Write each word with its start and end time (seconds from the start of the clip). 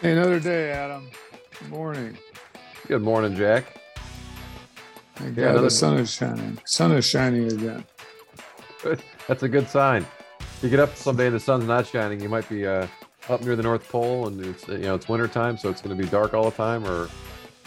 Hey, 0.00 0.12
another 0.12 0.40
day, 0.40 0.70
Adam. 0.70 1.08
Good 1.58 1.68
morning. 1.70 2.16
Good 2.88 3.02
morning, 3.02 3.34
Jack. 3.36 3.64
Thank 5.16 5.36
Yeah, 5.36 5.44
God 5.44 5.50
another- 5.50 5.60
the 5.66 5.70
sun 5.70 5.98
is 5.98 6.10
shining. 6.12 6.58
Sun 6.66 6.92
is 6.92 7.04
shining 7.04 7.52
again. 7.52 7.84
That's 9.28 9.42
a 9.42 9.48
good 9.48 9.68
sign. 9.68 10.06
You 10.62 10.70
get 10.70 10.80
up 10.80 10.96
someday 10.96 11.26
and 11.26 11.34
the 11.36 11.40
sun's 11.40 11.66
not 11.66 11.86
shining, 11.86 12.20
you 12.20 12.28
might 12.28 12.48
be 12.48 12.66
uh, 12.66 12.86
up 13.28 13.42
near 13.42 13.56
the 13.56 13.62
North 13.62 13.86
Pole 13.88 14.26
and 14.28 14.40
it's 14.44 14.66
you 14.68 14.78
know 14.78 14.94
it's 14.94 15.08
winter 15.08 15.28
time, 15.28 15.56
so 15.58 15.68
it's 15.68 15.80
going 15.82 15.96
to 15.96 16.02
be 16.02 16.08
dark 16.08 16.32
all 16.34 16.44
the 16.50 16.56
time, 16.56 16.84
or 16.86 17.08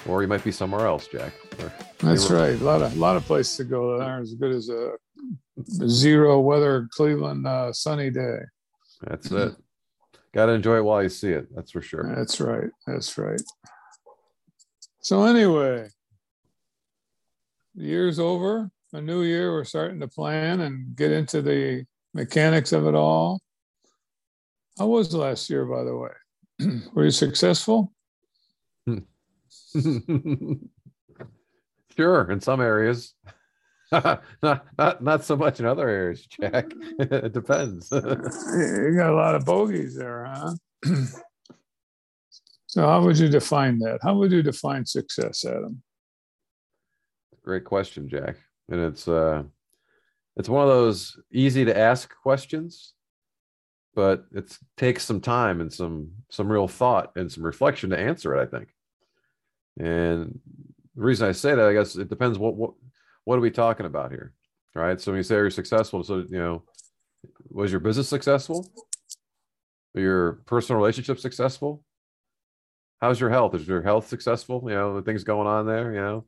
or 0.08 0.22
you 0.22 0.28
might 0.28 0.44
be 0.44 0.52
somewhere 0.52 0.86
else, 0.88 1.08
Jack. 1.08 1.34
Or- 1.60 1.72
That's 2.00 2.30
were- 2.30 2.36
right. 2.38 2.60
A 2.60 2.64
lot 2.64 2.82
of 2.82 2.96
a 2.96 3.00
lot 3.00 3.16
of 3.16 3.24
places 3.26 3.58
to 3.58 3.64
go 3.64 3.98
that 3.98 4.04
aren't 4.08 4.24
as 4.24 4.34
good 4.34 4.52
as 4.52 4.70
a 4.70 4.92
zero 5.88 6.40
weather 6.40 6.88
Cleveland 6.92 7.46
uh, 7.48 7.72
sunny 7.74 8.10
day. 8.10 8.40
That's 9.02 9.32
it. 9.32 9.56
Got 10.34 10.48
to 10.48 10.54
enjoy 10.54 10.78
it 10.78 10.84
while 10.84 11.04
you 11.04 11.10
see 11.10 11.30
it. 11.30 11.54
That's 11.54 11.72
for 11.72 11.82
sure. 11.82 12.12
That's 12.16 12.42
right. 12.42 12.70
That's 12.88 13.18
right. 13.18 13.42
So 15.00 15.26
anyway, 15.26 15.90
the 17.76 17.84
year's 17.84 18.20
over. 18.20 18.72
A 18.94 19.02
new 19.02 19.24
year. 19.24 19.52
We're 19.52 19.64
starting 19.64 20.00
to 20.02 20.08
plan 20.08 20.62
and 20.62 20.96
get 20.96 21.12
into 21.12 21.42
the 21.42 21.86
mechanics 22.14 22.72
of 22.74 22.86
it 22.88 22.96
all. 22.96 23.42
How 24.78 24.88
was 24.88 25.14
last 25.14 25.50
year, 25.50 25.66
by 25.66 25.84
the 25.84 25.98
way? 25.98 26.12
Were 26.94 27.06
you 27.06 27.12
successful? 27.12 27.92
sure, 31.98 32.32
in 32.32 32.42
some 32.42 32.62
areas. 32.62 33.14
Not, 33.92 34.24
not 34.78 35.04
not 35.04 35.24
so 35.24 35.36
much 35.36 35.60
in 35.60 35.66
other 35.66 35.88
areas, 35.88 36.26
Jack. 36.26 36.72
it 37.00 37.34
depends. 37.34 37.90
You 37.92 38.96
got 38.98 39.12
a 39.12 39.16
lot 39.16 39.36
of 39.36 39.46
bogeys 39.46 39.96
there, 39.96 40.26
huh? 40.26 40.54
so, 42.68 42.82
how 42.88 43.04
would 43.04 43.18
you 43.18 43.30
define 43.30 43.80
that? 43.80 44.00
How 44.02 44.16
would 44.16 44.32
you 44.32 44.44
define 44.44 44.86
success, 44.86 45.46
Adam? 45.46 45.82
Great 47.44 47.66
question, 47.66 48.08
Jack. 48.08 48.38
And 48.70 48.80
it's 48.80 49.08
uh 49.08 49.44
it's 50.36 50.50
one 50.50 50.64
of 50.64 50.70
those 50.70 51.20
easy 51.32 51.66
to 51.66 51.78
ask 51.78 52.14
questions, 52.22 52.94
but 53.94 54.26
it 54.34 54.58
takes 54.78 55.04
some 55.04 55.22
time 55.22 55.62
and 55.62 55.72
some 55.72 56.12
some 56.30 56.52
real 56.52 56.68
thought 56.68 57.12
and 57.16 57.32
some 57.32 57.44
reflection 57.44 57.90
to 57.92 58.00
answer 58.00 58.36
it, 58.36 58.42
I 58.42 58.46
think. 58.46 58.70
And 59.80 60.40
the 60.96 61.02
reason 61.02 61.28
I 61.28 61.32
say 61.34 61.56
that, 61.56 61.68
I 61.68 61.74
guess 61.74 61.96
it 61.96 62.10
depends 62.10 62.40
what 62.40 62.56
what 62.56 62.74
what 63.26 63.38
are 63.38 63.42
we 63.42 63.52
talking 63.52 63.86
about 63.86 64.12
here? 64.12 64.34
Right. 64.76 65.00
So 65.00 65.12
when 65.12 65.18
you 65.18 65.24
say 65.24 65.36
you're 65.36 65.50
successful, 65.50 66.04
so 66.04 66.18
you 66.18 66.40
know, 66.40 66.64
was 67.50 67.72
your 67.72 67.80
business 67.80 68.10
successful? 68.10 68.68
Your 69.94 70.42
personal 70.48 70.78
relationship 70.78 71.20
successful? 71.20 71.84
How's 73.00 73.20
your 73.20 73.30
health? 73.30 73.54
Is 73.54 73.68
your 73.68 73.84
health 73.84 74.08
successful? 74.08 74.64
You 74.68 74.76
know, 74.76 74.96
the 74.96 75.04
things 75.04 75.24
going 75.24 75.48
on 75.48 75.68
there, 75.68 75.94
you 75.94 76.00
know. 76.00 76.26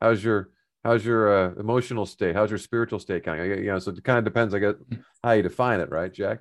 How's 0.00 0.22
your 0.22 0.50
how's 0.86 1.04
your 1.04 1.36
uh, 1.36 1.54
emotional 1.58 2.06
state 2.06 2.36
how's 2.36 2.50
your 2.50 2.58
spiritual 2.58 3.00
state 3.00 3.24
kind 3.24 3.40
of 3.40 3.58
you 3.58 3.66
know 3.66 3.78
so 3.78 3.90
it 3.90 4.04
kind 4.04 4.18
of 4.18 4.24
depends 4.24 4.54
i 4.54 4.58
guess 4.60 4.74
how 5.22 5.32
you 5.32 5.42
define 5.42 5.80
it 5.80 5.90
right 5.90 6.12
jack 6.12 6.38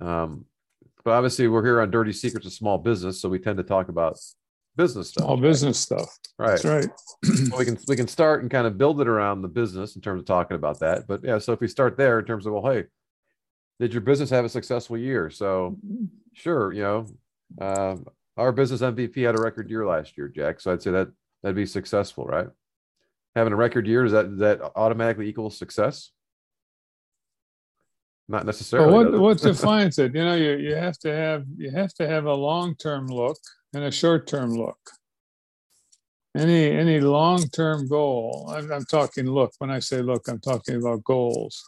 um 0.00 0.44
but 1.04 1.10
obviously 1.10 1.48
we're 1.48 1.64
here 1.64 1.80
on 1.80 1.90
dirty 1.90 2.12
secrets 2.12 2.46
of 2.46 2.52
small 2.52 2.78
business 2.78 3.20
so 3.20 3.28
we 3.28 3.40
tend 3.40 3.56
to 3.56 3.64
talk 3.64 3.88
about 3.88 4.16
business 4.76 5.08
stuff 5.08 5.26
All 5.26 5.36
business 5.36 5.78
stuff. 5.78 6.18
right. 6.38 6.60
That's 6.60 6.64
right. 6.64 6.88
So 7.24 7.58
we 7.58 7.64
can 7.64 7.78
we 7.86 7.96
can 7.96 8.08
start 8.08 8.42
and 8.42 8.50
kind 8.50 8.66
of 8.66 8.78
build 8.78 9.00
it 9.00 9.08
around 9.08 9.42
the 9.42 9.48
business 9.48 9.96
in 9.96 10.02
terms 10.02 10.20
of 10.20 10.26
talking 10.26 10.56
about 10.56 10.80
that. 10.80 11.06
But 11.06 11.22
yeah 11.22 11.38
so 11.38 11.52
if 11.52 11.60
we 11.60 11.68
start 11.68 11.96
there 11.96 12.18
in 12.18 12.24
terms 12.24 12.46
of 12.46 12.52
well 12.52 12.72
hey 12.72 12.84
did 13.80 13.92
your 13.92 14.00
business 14.00 14.30
have 14.30 14.44
a 14.44 14.48
successful 14.48 14.96
year? 14.96 15.30
So 15.30 15.76
sure 16.34 16.72
you 16.72 16.82
know 16.82 17.06
um, 17.60 18.06
our 18.36 18.50
business 18.52 18.80
mvp 18.80 19.14
had 19.26 19.34
a 19.34 19.42
record 19.42 19.68
year 19.70 19.86
last 19.86 20.16
year 20.16 20.28
jack. 20.28 20.60
So 20.60 20.72
i'd 20.72 20.82
say 20.82 20.90
that 20.90 21.08
that'd 21.42 21.56
be 21.56 21.66
successful 21.66 22.24
right? 22.24 22.48
Having 23.36 23.52
a 23.52 23.56
record 23.56 23.86
year 23.86 24.02
does 24.02 24.12
that 24.12 24.38
that 24.38 24.60
automatically 24.76 25.28
equals 25.28 25.56
success? 25.58 26.10
Not 28.28 28.40
But 28.40 28.46
necessarily 28.46 28.92
what 28.92 29.20
what 29.20 29.38
defines 29.42 29.98
it? 29.98 30.14
You 30.14 30.24
know, 30.24 30.34
you, 30.34 30.52
you 30.56 30.74
have 30.74 30.98
to 31.00 31.14
have 31.14 31.44
you 31.56 31.70
have 31.70 31.92
to 31.94 32.08
have 32.08 32.24
a 32.24 32.34
long 32.34 32.74
term 32.76 33.06
look 33.06 33.38
and 33.74 33.84
a 33.84 33.90
short 33.90 34.26
term 34.26 34.54
look. 34.54 34.78
Any 36.36 36.70
any 36.70 37.00
long 37.00 37.42
term 37.48 37.88
goal. 37.88 38.52
I'm, 38.54 38.72
I'm 38.72 38.84
talking 38.86 39.26
look. 39.26 39.52
When 39.58 39.70
I 39.70 39.80
say 39.80 40.00
look, 40.00 40.28
I'm 40.28 40.40
talking 40.40 40.76
about 40.76 41.04
goals. 41.04 41.62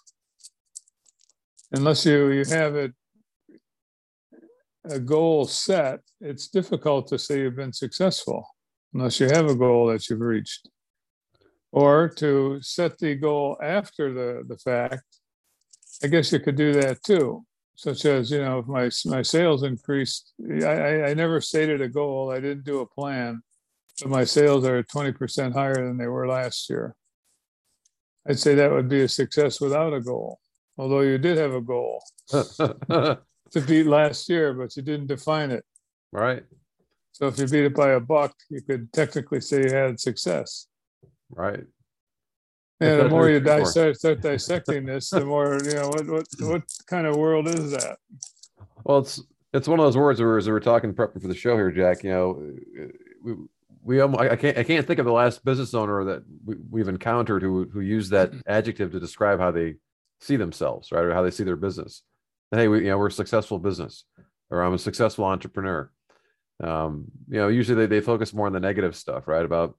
Unless 1.72 2.06
you 2.06 2.31
you 2.31 2.44
have 2.47 2.76
it 2.76 2.92
a 4.87 4.98
goal 4.98 5.47
set, 5.47 6.00
it's 6.20 6.48
difficult 6.48 7.09
to 7.09 7.19
say 7.19 7.41
you've 7.41 7.56
been 7.56 7.72
successful 7.72 8.47
unless 8.92 9.19
you 9.19 9.26
have 9.26 9.47
a 9.47 9.54
goal 9.54 9.86
that 9.86 10.09
you've 10.09 10.21
reached. 10.21 10.69
Or 11.72 12.09
to 12.09 12.59
set 12.60 12.98
the 12.98 13.16
goal 13.16 13.59
after 13.62 14.12
the, 14.12 14.44
the 14.47 14.59
fact 14.59 15.03
I 16.03 16.06
guess 16.09 16.32
you 16.32 16.41
could 16.41 16.56
do 16.56 16.72
that 16.75 17.03
too, 17.03 17.44
such 17.77 18.05
as, 18.05 18.31
you 18.31 18.39
know, 18.39 18.61
if 18.61 18.67
my, 18.67 18.91
my 19.07 19.23
sales 19.23 19.62
increased, 19.62 20.33
I, 20.62 20.65
I, 20.65 21.11
I 21.11 21.15
never 21.15 21.41
stated 21.41 21.81
a 21.81 21.89
goal. 21.89 22.31
I 22.31 22.41
didn't 22.41 22.65
do 22.65 22.81
a 22.81 22.87
plan, 22.87 23.43
but 24.01 24.11
my 24.11 24.25
sales 24.25 24.65
are 24.65 24.83
20% 24.83 25.53
higher 25.53 25.75
than 25.75 25.99
they 25.99 26.07
were 26.07 26.29
last 26.29 26.71
year. 26.71 26.95
I'd 28.29 28.39
say 28.39 28.55
that 28.55 28.71
would 28.71 28.89
be 28.89 29.03
a 29.03 29.09
success 29.09 29.61
without 29.61 29.93
a 29.93 30.01
goal, 30.01 30.39
although 30.79 31.01
you 31.01 31.19
did 31.19 31.37
have 31.37 31.55
a 31.55 31.61
goal 31.61 32.03
to 32.31 33.19
beat 33.67 33.87
last 33.87 34.29
year, 34.29 34.55
but 34.55 34.77
you 34.77 34.83
didn't 34.83 35.09
define 35.09 35.51
it. 35.51 35.65
right 36.13 36.45
So 37.13 37.27
if 37.27 37.39
you 37.39 37.47
beat 37.47 37.65
it 37.65 37.75
by 37.75 37.91
a 37.91 38.01
buck, 38.01 38.34
you 38.49 38.63
could 38.63 38.93
technically 38.93 39.41
say 39.41 39.65
you 39.65 39.71
had 39.71 40.01
success. 40.01 40.69
right 41.31 41.65
And 42.81 43.01
the 43.01 43.09
more 43.09 43.31
you 43.31 43.41
dissect, 43.41 43.99
start 43.99 44.21
dissecting 44.21 44.85
this, 44.85 45.11
the 45.11 45.25
more, 45.25 45.59
you 45.65 45.75
know, 45.75 45.89
what, 45.89 46.07
what, 46.09 46.27
what 46.41 46.62
kind 46.87 47.07
of 47.07 47.17
world 47.17 47.47
is 47.49 47.71
that? 47.71 47.99
Well, 48.85 48.99
it's 48.99 49.23
it's 49.53 49.69
one 49.69 49.79
of 49.79 49.85
those 49.85 49.97
words 49.97 50.21
where 50.21 50.37
as 50.37 50.47
we 50.47 50.53
were 50.53 50.61
talking 50.61 50.93
prepping 50.93 51.23
for 51.23 51.29
the 51.29 51.34
show 51.34 51.57
here, 51.57 51.71
Jack. 51.71 52.03
You 52.03 52.11
know, 52.11 52.53
we 53.23 53.34
we 53.83 54.03
I 54.03 54.37
can't 54.37 54.59
I 54.59 54.65
can't 54.65 54.87
think 54.87 54.99
of 54.99 55.07
the 55.07 55.13
last 55.13 55.45
business 55.45 55.75
owner 55.75 56.05
that 56.05 56.25
we, 56.45 56.57
we've 56.71 56.89
encountered 56.89 57.43
who 57.43 57.69
who 57.73 57.81
used 57.81 58.11
that 58.11 58.33
adjective 58.47 58.91
to 58.93 59.01
describe 59.01 59.39
how 59.39 59.53
they 59.53 59.77
see 60.21 60.37
themselves, 60.37 60.91
right, 60.91 61.05
or 61.05 61.15
how 61.15 61.23
they 61.23 61.31
see 61.31 61.45
their 61.45 61.57
business. 61.57 62.03
And, 62.51 62.61
hey, 62.61 62.69
we 62.69 62.81
you 62.81 62.89
know 62.89 62.99
we're 62.99 63.07
a 63.07 63.13
successful 63.13 63.59
business, 63.59 64.05
or 64.51 64.63
I'm 64.63 64.75
a 64.75 64.79
successful 64.79 65.25
entrepreneur. 65.25 65.91
Um, 66.63 67.07
you 67.29 67.39
know, 67.39 67.49
usually 67.49 67.77
they, 67.77 67.87
they 67.87 68.01
focus 68.01 68.33
more 68.33 68.47
on 68.47 68.53
the 68.53 68.61
negative 68.61 68.97
stuff, 68.97 69.27
right, 69.27 69.45
about 69.45 69.77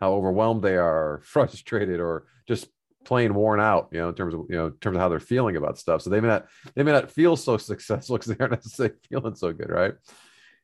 how 0.00 0.12
overwhelmed 0.12 0.62
they 0.62 0.76
are, 0.76 1.20
frustrated, 1.24 2.00
or 2.00 2.26
just 2.46 2.68
plain 3.04 3.34
worn 3.34 3.60
out. 3.60 3.88
You 3.92 4.00
know, 4.00 4.08
in 4.08 4.14
terms 4.14 4.34
of 4.34 4.46
you 4.48 4.56
know 4.56 4.66
in 4.66 4.72
terms 4.74 4.96
of 4.96 5.02
how 5.02 5.08
they're 5.08 5.20
feeling 5.20 5.56
about 5.56 5.78
stuff. 5.78 6.02
So 6.02 6.10
they 6.10 6.20
may 6.20 6.28
not 6.28 6.46
they 6.74 6.82
may 6.82 6.92
not 6.92 7.10
feel 7.10 7.36
so 7.36 7.56
successful 7.72 8.16
because 8.16 8.34
they 8.34 8.42
aren't 8.42 8.52
necessarily 8.52 8.94
feeling 9.08 9.34
so 9.34 9.52
good, 9.52 9.70
right? 9.70 9.94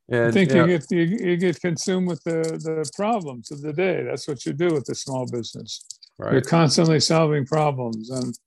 And 0.08 0.26
I 0.26 0.30
think 0.30 0.52
you 0.52 0.60
you 0.60 0.66
get 0.66 0.90
you, 0.90 1.02
you 1.02 1.36
get 1.36 1.60
consumed 1.60 2.08
with 2.08 2.22
the 2.24 2.42
the 2.42 2.90
problems 2.94 3.50
of 3.50 3.62
the 3.62 3.72
day. 3.72 4.02
That's 4.02 4.28
what 4.28 4.44
you 4.44 4.52
do 4.52 4.68
with 4.68 4.84
the 4.84 4.94
small 4.94 5.26
business. 5.26 5.84
You're 6.20 6.42
constantly 6.42 7.00
solving 7.00 7.46
problems, 7.46 8.10
and 8.10 8.38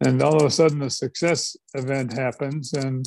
and 0.00 0.22
all 0.22 0.36
of 0.36 0.42
a 0.42 0.50
sudden 0.50 0.82
a 0.82 0.90
success 0.90 1.56
event 1.74 2.12
happens, 2.12 2.74
and 2.74 3.06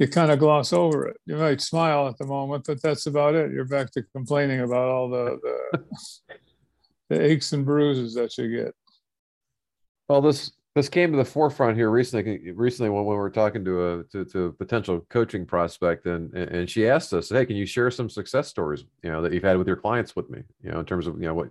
you 0.00 0.08
kind 0.08 0.32
of 0.32 0.38
gloss 0.38 0.72
over 0.72 1.06
it. 1.06 1.18
You 1.26 1.36
might 1.36 1.60
smile 1.60 2.08
at 2.08 2.16
the 2.16 2.24
moment, 2.24 2.64
but 2.66 2.82
that's 2.82 3.06
about 3.06 3.34
it. 3.34 3.52
You're 3.52 3.66
back 3.66 3.90
to 3.92 4.02
complaining 4.14 4.60
about 4.60 4.88
all 4.88 5.10
the 5.10 5.38
the, 5.72 5.84
the 7.10 7.22
aches 7.22 7.52
and 7.52 7.66
bruises 7.66 8.14
that 8.14 8.36
you 8.38 8.64
get. 8.64 8.74
well, 10.08 10.22
this 10.22 10.52
this 10.74 10.88
came 10.88 11.10
to 11.10 11.18
the 11.18 11.24
forefront 11.24 11.76
here 11.76 11.90
recently. 11.90 12.50
Recently, 12.52 12.88
when 12.88 13.04
we 13.04 13.14
were 13.14 13.28
talking 13.28 13.62
to 13.66 13.92
a 13.92 14.04
to, 14.04 14.24
to 14.24 14.44
a 14.46 14.52
potential 14.52 15.04
coaching 15.10 15.44
prospect, 15.44 16.06
and 16.06 16.32
and 16.34 16.68
she 16.70 16.88
asked 16.88 17.12
us, 17.12 17.28
"Hey, 17.28 17.44
can 17.44 17.56
you 17.56 17.66
share 17.66 17.90
some 17.90 18.08
success 18.08 18.48
stories, 18.48 18.84
you 19.02 19.10
know, 19.10 19.20
that 19.20 19.34
you've 19.34 19.42
had 19.42 19.58
with 19.58 19.66
your 19.66 19.76
clients 19.76 20.16
with 20.16 20.30
me, 20.30 20.42
you 20.62 20.70
know, 20.70 20.80
in 20.80 20.86
terms 20.86 21.06
of 21.06 21.16
you 21.20 21.28
know 21.28 21.34
what 21.34 21.50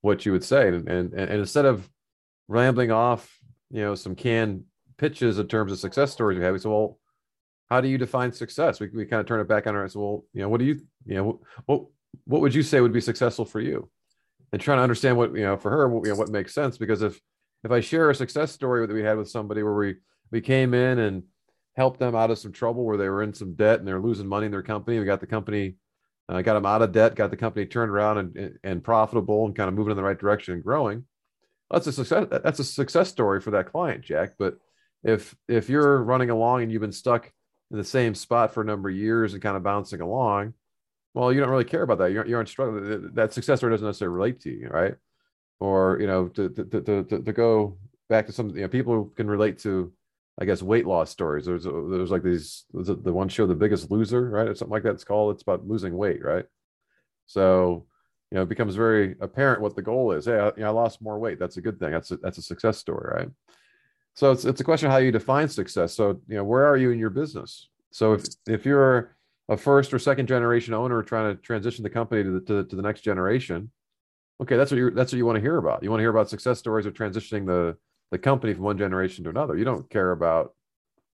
what 0.00 0.26
you 0.26 0.32
would 0.32 0.44
say?" 0.44 0.66
And 0.66 0.88
and 0.88 1.14
and 1.14 1.30
instead 1.30 1.64
of 1.64 1.88
rambling 2.48 2.90
off, 2.90 3.38
you 3.70 3.82
know, 3.82 3.94
some 3.94 4.16
canned 4.16 4.64
pitches 4.96 5.38
in 5.38 5.46
terms 5.46 5.70
of 5.70 5.78
success 5.78 6.10
stories 6.10 6.38
we 6.38 6.44
have, 6.44 6.54
we 6.54 6.58
said, 6.58 6.72
"Well, 6.72 6.98
how 7.70 7.80
do 7.80 7.88
you 7.88 7.98
define 7.98 8.32
success?" 8.32 8.80
We 8.80 8.88
we 8.88 9.06
kind 9.06 9.20
of 9.20 9.26
turn 9.26 9.40
it 9.40 9.48
back 9.48 9.66
on 9.66 9.74
ourselves. 9.74 9.96
"Well, 9.96 10.24
you 10.32 10.42
know, 10.42 10.48
what 10.48 10.58
do 10.58 10.66
you 10.66 10.80
you 11.06 11.14
know 11.14 11.40
what 11.66 11.86
what 12.24 12.40
would 12.40 12.54
you 12.54 12.62
say 12.62 12.80
would 12.80 12.92
be 12.92 13.00
successful 13.00 13.44
for 13.44 13.60
you?" 13.60 13.90
And 14.52 14.60
trying 14.60 14.78
to 14.78 14.82
understand 14.82 15.16
what 15.16 15.34
you 15.34 15.42
know 15.42 15.56
for 15.56 15.70
her, 15.70 15.88
what, 15.88 16.06
you 16.06 16.12
know, 16.12 16.18
what 16.18 16.28
makes 16.28 16.54
sense 16.54 16.78
because 16.78 17.02
if 17.02 17.20
if 17.64 17.70
I 17.70 17.80
share 17.80 18.10
a 18.10 18.14
success 18.14 18.52
story 18.52 18.86
that 18.86 18.92
we 18.92 19.02
had 19.02 19.16
with 19.16 19.30
somebody 19.30 19.62
where 19.62 19.74
we 19.74 19.96
we 20.30 20.40
came 20.40 20.74
in 20.74 20.98
and 20.98 21.24
helped 21.76 21.98
them 21.98 22.14
out 22.14 22.30
of 22.30 22.38
some 22.38 22.52
trouble 22.52 22.84
where 22.84 22.96
they 22.96 23.08
were 23.08 23.22
in 23.22 23.34
some 23.34 23.54
debt 23.54 23.78
and 23.78 23.88
they're 23.88 24.00
losing 24.00 24.28
money 24.28 24.46
in 24.46 24.52
their 24.52 24.62
company, 24.62 24.98
we 24.98 25.04
got 25.04 25.20
the 25.20 25.26
company, 25.26 25.76
uh, 26.28 26.40
got 26.42 26.54
them 26.54 26.66
out 26.66 26.82
of 26.82 26.92
debt, 26.92 27.16
got 27.16 27.30
the 27.30 27.36
company 27.36 27.66
turned 27.66 27.90
around 27.90 28.18
and 28.18 28.58
and 28.62 28.84
profitable 28.84 29.46
and 29.46 29.56
kind 29.56 29.68
of 29.68 29.74
moving 29.74 29.90
in 29.90 29.96
the 29.96 30.02
right 30.02 30.18
direction 30.18 30.54
and 30.54 30.62
growing. 30.62 31.04
That's 31.70 31.86
a 31.86 31.92
success. 31.92 32.26
That's 32.30 32.58
a 32.60 32.64
success 32.64 33.08
story 33.08 33.40
for 33.40 33.52
that 33.52 33.72
client, 33.72 34.04
Jack. 34.04 34.34
But 34.38 34.58
if 35.02 35.34
if 35.48 35.68
you're 35.68 36.02
running 36.02 36.30
along 36.30 36.62
and 36.62 36.70
you've 36.70 36.82
been 36.82 36.92
stuck 36.92 37.32
in 37.74 37.78
the 37.78 37.84
same 37.84 38.14
spot 38.14 38.54
for 38.54 38.60
a 38.60 38.64
number 38.64 38.88
of 38.88 38.94
years 38.94 39.32
and 39.32 39.42
kind 39.42 39.56
of 39.56 39.64
bouncing 39.64 40.00
along, 40.00 40.54
well, 41.12 41.32
you 41.32 41.40
don't 41.40 41.50
really 41.50 41.64
care 41.64 41.82
about 41.82 41.98
that. 41.98 42.12
You're, 42.12 42.24
you're 42.24 42.46
struggling. 42.46 43.10
That 43.14 43.32
success 43.32 43.58
story 43.58 43.72
doesn't 43.72 43.86
necessarily 43.86 44.14
relate 44.14 44.40
to 44.42 44.50
you, 44.50 44.68
right? 44.68 44.94
Or, 45.58 45.98
you 46.00 46.06
know, 46.06 46.28
to, 46.28 46.48
to, 46.50 46.64
to, 46.64 47.04
to, 47.04 47.22
to 47.22 47.32
go 47.32 47.76
back 48.08 48.26
to 48.26 48.32
some, 48.32 48.50
you 48.50 48.62
know, 48.62 48.68
people 48.68 49.06
can 49.16 49.28
relate 49.28 49.58
to, 49.60 49.92
I 50.40 50.44
guess, 50.44 50.62
weight 50.62 50.86
loss 50.86 51.10
stories. 51.10 51.46
There's, 51.46 51.64
there's 51.64 52.12
like 52.12 52.22
these, 52.22 52.64
the 52.72 53.12
one 53.12 53.28
show, 53.28 53.44
The 53.44 53.56
Biggest 53.56 53.90
Loser, 53.90 54.30
right? 54.30 54.46
Or 54.46 54.54
something 54.54 54.72
like 54.72 54.84
that. 54.84 54.94
It's 54.94 55.04
called, 55.04 55.34
it's 55.34 55.42
about 55.42 55.66
losing 55.66 55.96
weight, 55.96 56.24
right? 56.24 56.44
So, 57.26 57.86
you 58.30 58.36
know, 58.36 58.42
it 58.42 58.48
becomes 58.48 58.76
very 58.76 59.16
apparent 59.20 59.62
what 59.62 59.74
the 59.74 59.82
goal 59.82 60.12
is. 60.12 60.26
Hey, 60.26 60.38
I, 60.38 60.46
you 60.46 60.52
know, 60.58 60.68
I 60.68 60.70
lost 60.70 61.02
more 61.02 61.18
weight. 61.18 61.40
That's 61.40 61.56
a 61.56 61.60
good 61.60 61.80
thing. 61.80 61.90
That's 61.90 62.12
a, 62.12 62.18
that's 62.18 62.38
a 62.38 62.42
success 62.42 62.78
story, 62.78 63.10
right? 63.16 63.28
So 64.14 64.32
it's, 64.32 64.44
it's 64.44 64.60
a 64.60 64.64
question 64.64 64.86
of 64.86 64.92
how 64.92 64.98
you 64.98 65.12
define 65.12 65.48
success. 65.48 65.94
So, 65.94 66.20
you 66.28 66.36
know, 66.36 66.44
where 66.44 66.66
are 66.66 66.76
you 66.76 66.90
in 66.90 66.98
your 66.98 67.10
business? 67.10 67.68
So 67.90 68.14
if, 68.14 68.24
if 68.46 68.64
you're 68.64 69.16
a 69.48 69.56
first 69.56 69.92
or 69.92 69.98
second 69.98 70.26
generation 70.26 70.72
owner 70.72 71.02
trying 71.02 71.34
to 71.34 71.42
transition 71.42 71.82
the 71.82 71.90
company 71.90 72.22
to 72.22 72.30
the, 72.30 72.40
to, 72.40 72.64
to 72.64 72.76
the 72.76 72.82
next 72.82 73.02
generation, 73.02 73.70
okay, 74.40 74.56
that's 74.56 74.70
what 74.70 74.78
you 74.78 74.90
that's 74.90 75.12
what 75.12 75.18
you 75.18 75.26
want 75.26 75.36
to 75.36 75.42
hear 75.42 75.58
about. 75.58 75.82
You 75.82 75.90
want 75.90 76.00
to 76.00 76.02
hear 76.02 76.10
about 76.10 76.30
success 76.30 76.58
stories 76.58 76.86
of 76.86 76.94
transitioning 76.94 77.46
the 77.46 77.76
the 78.10 78.18
company 78.18 78.54
from 78.54 78.64
one 78.64 78.78
generation 78.78 79.24
to 79.24 79.30
another. 79.30 79.56
You 79.56 79.64
don't 79.64 79.88
care 79.90 80.12
about, 80.12 80.54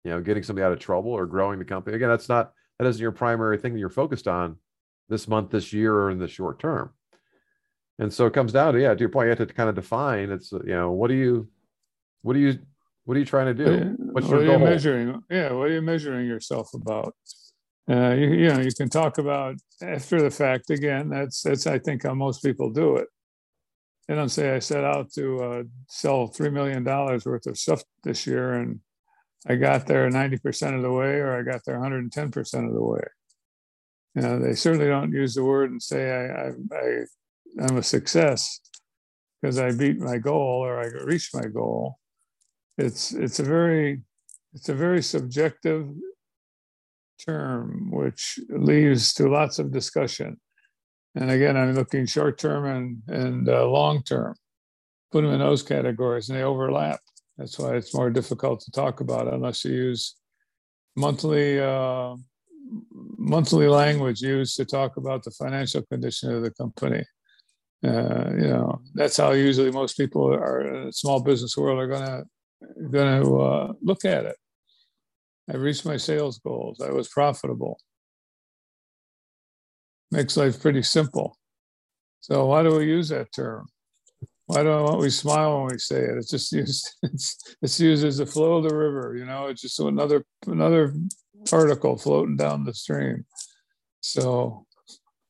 you 0.05 0.11
know, 0.11 0.20
getting 0.20 0.43
somebody 0.43 0.64
out 0.64 0.73
of 0.73 0.79
trouble 0.79 1.12
or 1.12 1.26
growing 1.26 1.58
the 1.58 1.64
company. 1.64 1.96
Again, 1.96 2.08
that's 2.08 2.29
not 2.29 2.53
that 2.79 2.87
isn't 2.87 3.00
your 3.00 3.12
primary 3.12 3.58
thing 3.58 3.73
that 3.73 3.79
you're 3.79 3.88
focused 3.91 4.29
on 4.29 4.56
this 5.08 5.29
month, 5.29 5.50
this 5.50 5.73
year, 5.73 5.94
or 5.94 6.11
in 6.11 6.19
the 6.19 6.29
short 6.29 6.58
term. 6.58 6.91
And 7.99 8.12
so 8.12 8.26
it 8.26 8.32
comes 8.32 8.53
down 8.53 8.75
to 8.75 8.81
yeah, 8.81 8.94
to 8.94 9.00
your 9.00 9.11
point, 9.11 9.26
you 9.26 9.31
have 9.31 9.46
to 9.46 9.55
kind 9.55 9.69
of 9.69 9.75
define. 9.75 10.31
It's 10.31 10.53
you 10.53 10.62
know, 10.67 10.91
what 10.91 11.08
do 11.08 11.14
you, 11.14 11.49
what 12.23 12.32
do 12.32 12.38
you, 12.38 12.58
what 13.05 13.17
are 13.17 13.20
you 13.20 13.26
trying 13.26 13.55
to 13.55 13.55
do? 13.55 13.97
What's 13.99 14.26
what 14.29 14.43
your 14.43 14.58
goal? 14.58 14.67
measuring? 14.67 15.23
Yeah, 15.31 15.52
what 15.52 15.69
are 15.69 15.75
you 15.75 15.82
measuring 15.82 16.26
yourself 16.26 16.73
about? 16.75 17.14
Uh, 17.91 18.14
you, 18.14 18.32
you 18.32 18.49
know, 18.49 18.61
you 18.61 18.73
can 18.73 18.88
talk 18.88 19.19
about 19.19 19.56
after 19.82 20.23
the 20.23 20.31
fact 20.31 20.70
again. 20.70 21.08
That's 21.08 21.43
that's 21.43 21.67
I 21.67 21.79
think 21.79 22.05
how 22.05 22.14
most 22.14 22.43
people 22.43 22.70
do 22.70 22.97
it. 22.97 23.08
They 24.06 24.14
don't 24.14 24.29
say 24.29 24.55
I 24.55 24.58
set 24.58 24.85
out 24.85 25.12
to 25.12 25.43
uh, 25.43 25.62
sell 25.88 26.26
three 26.26 26.50
million 26.50 26.85
dollars 26.85 27.26
worth 27.26 27.47
of 27.47 27.58
stuff 27.58 27.82
this 28.05 28.26
year, 28.26 28.55
and 28.55 28.81
I 29.46 29.56
got 29.56 29.87
there 29.87 30.08
ninety 30.11 30.37
percent 30.37 30.76
of 30.76 30.82
the 30.82 30.93
way, 30.93 31.14
or 31.14 31.38
I 31.38 31.43
got 31.43 31.62
there 31.64 31.76
one 31.76 31.85
hundred 31.85 32.03
and 32.03 32.12
ten 32.12 32.31
percent 32.31 32.67
of 32.67 32.75
the 32.75 32.85
way. 32.85 33.03
You 34.14 34.23
know, 34.23 34.38
they 34.38 34.55
certainly 34.55 34.88
don't 34.88 35.12
use 35.12 35.35
the 35.35 35.44
word 35.44 35.70
and 35.70 35.82
say 35.82 36.11
I, 36.11 36.49
I, 36.49 36.53
I 36.76 37.05
I'm 37.61 37.76
a 37.76 37.82
success 37.82 38.61
because 39.41 39.58
I 39.58 39.73
beat 39.73 39.99
my 39.99 40.19
goal 40.19 40.64
or 40.64 40.81
I 40.81 40.87
reached 41.05 41.35
my 41.35 41.46
goal. 41.46 42.00
It's 42.81 43.12
it's 43.12 43.38
a 43.41 43.44
very 43.44 44.03
it's 44.55 44.69
a 44.69 44.75
very 44.75 45.03
subjective 45.03 45.87
term, 47.25 47.91
which 47.91 48.38
leads 48.49 49.12
to 49.15 49.29
lots 49.29 49.59
of 49.59 49.73
discussion. 49.73 50.41
And 51.15 51.31
again, 51.31 51.56
I'm 51.56 51.75
looking 51.75 52.06
short 52.06 52.38
term 52.38 52.65
and, 52.65 53.03
and 53.09 53.49
uh, 53.49 53.67
long 53.67 54.03
term. 54.03 54.35
Put 55.12 55.23
them 55.23 55.32
in 55.32 55.41
those 55.41 55.62
categories 55.62 56.29
and 56.29 56.38
they 56.38 56.43
overlap. 56.43 57.00
That's 57.37 57.59
why 57.59 57.77
it's 57.77 57.94
more 57.94 58.11
difficult 58.11 58.61
to 58.61 58.71
talk 58.71 59.00
about 59.00 59.32
unless 59.32 59.65
you 59.65 59.73
use 59.73 60.17
monthly 60.97 61.61
uh, 61.61 62.15
monthly 63.19 63.69
language 63.69 64.21
used 64.23 64.56
to 64.56 64.65
talk 64.65 64.97
about 64.97 65.25
the 65.25 65.31
financial 65.32 65.82
condition 65.82 66.32
of 66.32 66.43
the 66.43 66.50
company. 66.53 67.05
Uh, 67.85 68.31
you 68.43 68.49
know, 68.49 68.81
that's 68.94 69.17
how 69.17 69.32
usually 69.32 69.71
most 69.71 69.97
people 69.97 70.32
are 70.32 70.61
in 70.61 70.87
the 70.87 70.93
small 70.93 71.21
business 71.23 71.56
world 71.56 71.79
are 71.79 71.88
gonna 72.61 73.23
gonna 73.23 73.37
uh, 73.37 73.73
look 73.83 74.05
at 74.05 74.25
it. 74.25 74.37
I 75.51 75.57
reached 75.57 75.85
my 75.85 75.97
sales 75.97 76.39
goals. 76.39 76.81
I 76.81 76.91
was 76.91 77.09
profitable. 77.09 77.81
Makes 80.11 80.37
life 80.37 80.61
pretty 80.61 80.83
simple. 80.83 81.37
So 82.21 82.47
why 82.47 82.62
do 82.62 82.77
we 82.77 82.87
use 82.87 83.09
that 83.09 83.33
term? 83.33 83.69
Why 84.47 84.62
don't 84.62 84.99
we 84.99 85.11
smile 85.11 85.59
when 85.59 85.73
we 85.73 85.79
say 85.79 86.01
it? 86.01 86.17
It's 86.19 86.31
just 86.31 86.53
used. 86.53 86.95
It's, 87.03 87.57
it's 87.62 87.81
used 87.81 88.05
as 88.05 88.19
the 88.19 88.27
flow 88.27 88.57
of 88.57 88.69
the 88.69 88.77
river. 88.77 89.15
You 89.17 89.25
know, 89.25 89.47
it's 89.47 89.63
just 89.63 89.79
another 89.81 90.25
another 90.47 90.95
particle 91.49 91.97
floating 91.97 92.37
down 92.37 92.65
the 92.65 92.75
stream. 92.75 93.25
So 94.01 94.67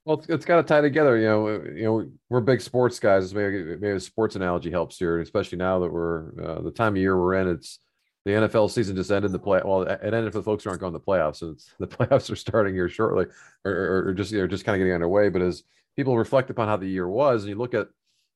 well, 0.05 0.19
it's, 0.19 0.29
it's 0.29 0.45
got 0.45 0.57
to 0.57 0.63
tie 0.63 0.81
together. 0.81 1.17
You 1.17 1.27
know, 1.27 1.49
you 1.49 1.85
know, 1.85 2.11
we're 2.29 2.41
big 2.41 2.61
sports 2.61 2.99
guys. 2.99 3.35
Maybe, 3.35 3.63
maybe 3.65 3.91
a 3.91 4.01
sports 4.01 4.37
analogy 4.37 4.71
helps 4.71 4.99
here, 4.99 5.21
especially 5.21 5.59
now 5.59 5.79
that 5.81 5.93
we're 5.93 6.33
uh, 6.43 6.63
the 6.63 6.71
time 6.71 6.95
of 6.95 7.03
year 7.03 7.19
we're 7.19 7.35
in. 7.35 7.49
It's 7.49 7.79
the 8.25 8.33
NFL 8.33 8.71
season 8.71 8.97
just 8.97 9.11
ended. 9.11 9.33
The 9.33 9.39
play 9.39 9.61
well, 9.65 9.83
it 9.83 10.01
ended 10.03 10.33
for 10.33 10.39
the 10.39 10.45
folks 10.45 10.65
who 10.65 10.71
aren't 10.71 10.81
going 10.81 10.93
to 10.93 10.99
the 10.99 11.05
playoffs. 11.05 11.43
And 11.43 11.59
the 11.79 11.87
playoffs 11.87 12.31
are 12.31 12.37
starting 12.37 12.75
here 12.75 12.89
shortly, 12.89 13.27
or, 13.65 14.09
or, 14.09 14.15
just 14.15 14.33
you 14.33 14.41
know, 14.41 14.47
just 14.47 14.65
kind 14.65 14.75
of 14.77 14.81
getting 14.81 14.95
underway. 14.95 15.29
But 15.29 15.43
as 15.43 15.65
people 15.97 16.17
reflect 16.17 16.51
upon 16.51 16.69
how 16.69 16.77
the 16.77 16.89
year 16.89 17.09
was, 17.09 17.43
and 17.43 17.51
you 17.51 17.57
look 17.57 17.75
at, 17.75 17.89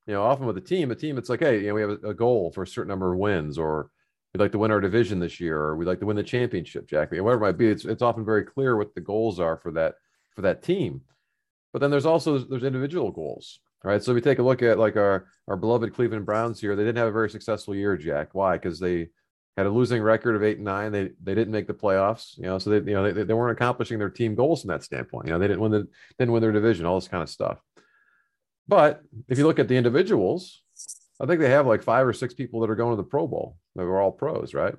you 0.06 0.12
know, 0.12 0.22
often 0.22 0.46
with 0.46 0.58
a 0.58 0.62
team, 0.62 0.90
a 0.90 0.94
team, 0.94 1.16
it's 1.16 1.31
like, 1.31 1.40
hey, 1.40 1.61
you 1.61 1.69
know, 1.69 1.75
we 1.75 1.81
have 1.81 1.90
a, 1.90 2.08
a 2.08 2.14
goal 2.14 2.50
for 2.52 2.62
a 2.62 2.66
certain 2.66 2.88
number 2.88 3.12
of 3.12 3.19
wins, 3.19 3.56
or 3.56 3.90
we'd 4.34 4.40
like 4.40 4.52
to 4.52 4.58
win 4.58 4.70
our 4.70 4.81
division 4.81 5.19
this 5.19 5.40
year, 5.40 5.58
or 5.58 5.76
we'd 5.76 5.87
like 5.87 6.00
to 6.00 6.06
win 6.06 6.16
the 6.16 6.22
championship, 6.22 6.87
Jack. 6.87 7.11
Whatever 7.11 7.32
it 7.32 7.40
might 7.40 7.58
be, 7.58 7.69
it's 7.69 7.87
it's 7.87 8.02
often 8.02 8.25
very 8.25 8.44
clear 8.44 8.76
what 8.76 8.94
the 8.94 9.00
goals 9.00 9.40
are 9.40 9.56
for 9.56 9.70
that 9.72 9.94
for 10.34 10.43
that 10.43 10.62
team. 10.62 11.00
But 11.75 11.81
then 11.81 11.91
there's 11.91 12.06
also 12.06 12.38
there's 12.38 12.62
individual 12.62 13.11
goals, 13.11 13.59
right? 13.82 14.00
So 14.00 14.15
we 14.15 14.21
take 14.21 14.38
a 14.38 14.44
look 14.44 14.62
at 14.62 14.79
like 14.79 14.97
our 14.97 15.26
our 15.49 15.56
beloved 15.56 15.93
Cleveland 15.93 16.25
Browns 16.25 16.61
here. 16.61 16.76
They 16.76 16.85
didn't 16.85 16.99
have 16.99 17.09
a 17.09 17.12
very 17.12 17.29
successful 17.29 17.75
year, 17.75 17.97
Jack. 17.97 18.29
Why? 18.32 18.56
Because 18.56 18.79
they 18.79 19.09
had 19.56 19.67
a 19.67 19.71
losing 19.71 20.00
record 20.00 20.37
of 20.37 20.44
eight 20.44 20.59
and 20.59 20.65
nine. 20.65 20.93
They 20.93 21.11
they 21.21 21.35
didn't 21.35 21.50
make 21.50 21.67
the 21.67 21.75
playoffs, 21.75 22.38
you 22.38 22.44
know, 22.44 22.61
so 22.61 22.71
they 22.71 22.76
you 22.76 22.97
know 22.97 23.12
they, 23.12 23.25
they 23.25 23.35
weren't 23.35 23.59
accomplishing 23.59 23.99
their 23.99 24.09
team 24.09 24.37
goals 24.37 24.62
from 24.62 24.69
that 24.69 24.85
standpoint. 24.85 25.26
You 25.26 25.32
know, 25.32 25.41
they 25.41 25.49
didn't 25.49 25.62
win 25.62 25.73
the 25.73 25.88
didn't 26.17 26.31
win 26.31 26.43
their 26.43 26.53
division, 26.53 26.87
all 26.87 27.00
this 27.00 27.09
kind 27.09 27.25
of 27.25 27.29
stuff. 27.29 27.59
But 28.69 29.03
if 29.29 29.37
you 29.37 29.44
look 29.44 29.59
at 29.59 29.67
the 29.67 29.76
individuals, 29.76 30.62
I 31.21 31.26
think 31.26 31.41
they 31.41 31.50
have 31.50 31.67
like 31.67 31.82
five 31.82 32.06
or 32.06 32.12
six 32.12 32.35
people 32.35 32.61
that 32.61 32.71
are 32.71 32.76
going 32.76 32.93
to 32.93 33.03
the 33.03 33.09
Pro 33.09 33.26
Bowl. 33.26 33.56
They 33.75 33.82
were 33.82 34.00
all 34.00 34.12
pros, 34.12 34.55
right? 34.55 34.76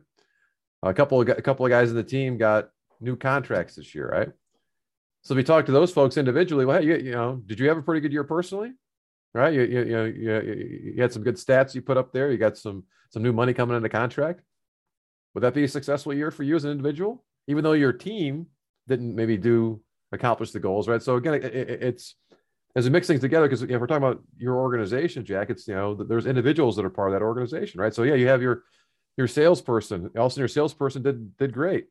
A 0.82 0.94
couple 0.94 1.20
of 1.20 1.28
a 1.28 1.42
couple 1.42 1.66
of 1.66 1.70
guys 1.72 1.90
in 1.90 1.98
the 1.98 2.04
team 2.04 2.38
got 2.38 2.70
new 3.02 3.18
contracts 3.18 3.76
this 3.76 3.94
year, 3.94 4.08
right? 4.08 4.30
So 5.26 5.34
if 5.34 5.38
we 5.38 5.44
talk 5.44 5.66
to 5.66 5.72
those 5.72 5.92
folks 5.92 6.18
individually, 6.18 6.66
well, 6.66 6.84
you, 6.84 6.98
you 6.98 7.12
know, 7.12 7.42
did 7.48 7.60
you 7.60 7.68
have 7.68 7.80
a 7.80 7.82
pretty 7.82 8.00
good 8.00 8.14
year 8.14 8.24
personally? 8.24 8.74
Right? 9.34 9.54
You, 9.54 9.64
you, 9.64 9.84
you, 9.84 10.04
you, 10.04 10.92
you 10.96 11.02
had 11.02 11.12
some 11.12 11.24
good 11.24 11.36
stats 11.36 11.74
you 11.74 11.82
put 11.82 11.98
up 11.98 12.14
there. 12.14 12.32
You 12.32 12.38
got 12.38 12.58
some 12.58 12.84
some 13.10 13.24
new 13.24 13.34
money 13.34 13.54
coming 13.54 13.76
into 13.76 13.90
contract. 13.90 14.42
Would 15.34 15.42
that 15.42 15.56
be 15.56 15.64
a 15.64 15.68
successful 15.68 16.14
year 16.14 16.32
for 16.32 16.44
you 16.44 16.56
as 16.56 16.64
an 16.64 16.72
individual, 16.72 17.26
even 17.48 17.64
though 17.64 17.74
your 17.74 17.92
team 17.92 18.48
didn't 18.88 19.16
maybe 19.16 19.36
do 19.36 19.82
accomplish 20.12 20.52
the 20.52 20.60
goals, 20.60 20.88
right? 20.88 21.02
So 21.02 21.16
again, 21.16 21.34
it, 21.34 21.44
it, 21.44 21.84
it's 21.84 22.16
as 22.76 22.86
we 22.86 22.92
mix 22.92 23.08
things 23.08 23.22
together 23.22 23.48
because 23.48 23.64
if 23.64 23.70
we're 23.70 23.88
talking 23.88 24.04
about 24.04 24.22
your 24.38 24.58
organization, 24.58 25.26
Jack, 25.26 25.50
it's 25.50 25.68
you 25.68 25.74
know 25.74 25.96
there's 25.96 26.28
individuals 26.28 26.76
that 26.76 26.86
are 26.86 26.90
part 26.90 27.10
of 27.10 27.20
that 27.20 27.26
organization, 27.26 27.82
right? 27.82 27.94
So 27.94 28.04
yeah, 28.04 28.14
you 28.14 28.28
have 28.28 28.44
your 28.44 28.64
your 29.18 29.28
salesperson. 29.28 30.12
Also, 30.18 30.40
your 30.40 30.48
salesperson 30.48 31.02
did 31.02 31.36
did 31.38 31.52
great. 31.52 31.88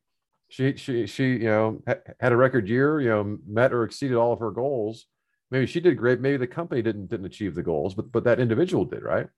She 0.49 0.77
she 0.77 1.07
she 1.07 1.33
you 1.33 1.45
know 1.45 1.83
had 2.21 2.33
a 2.33 2.37
record 2.37 2.69
year. 2.69 3.01
You 3.01 3.09
know, 3.09 3.39
met 3.47 3.73
or 3.73 3.85
exceeded 3.85 4.17
all 4.17 4.33
of 4.33 4.41
her 4.41 4.51
goals. 4.51 5.07
Maybe 5.51 5.67
she 5.67 5.81
did 5.81 5.99
great. 5.99 6.21
Maybe 6.21 6.37
the 6.37 6.47
company 6.47 6.83
didn't 6.83 7.09
didn't 7.11 7.27
achieve 7.27 7.55
the 7.55 7.63
goals, 7.63 7.95
but 7.95 8.13
but 8.13 8.25
that 8.25 8.41
individual 8.41 8.85
did, 8.85 9.03
right? 9.03 9.29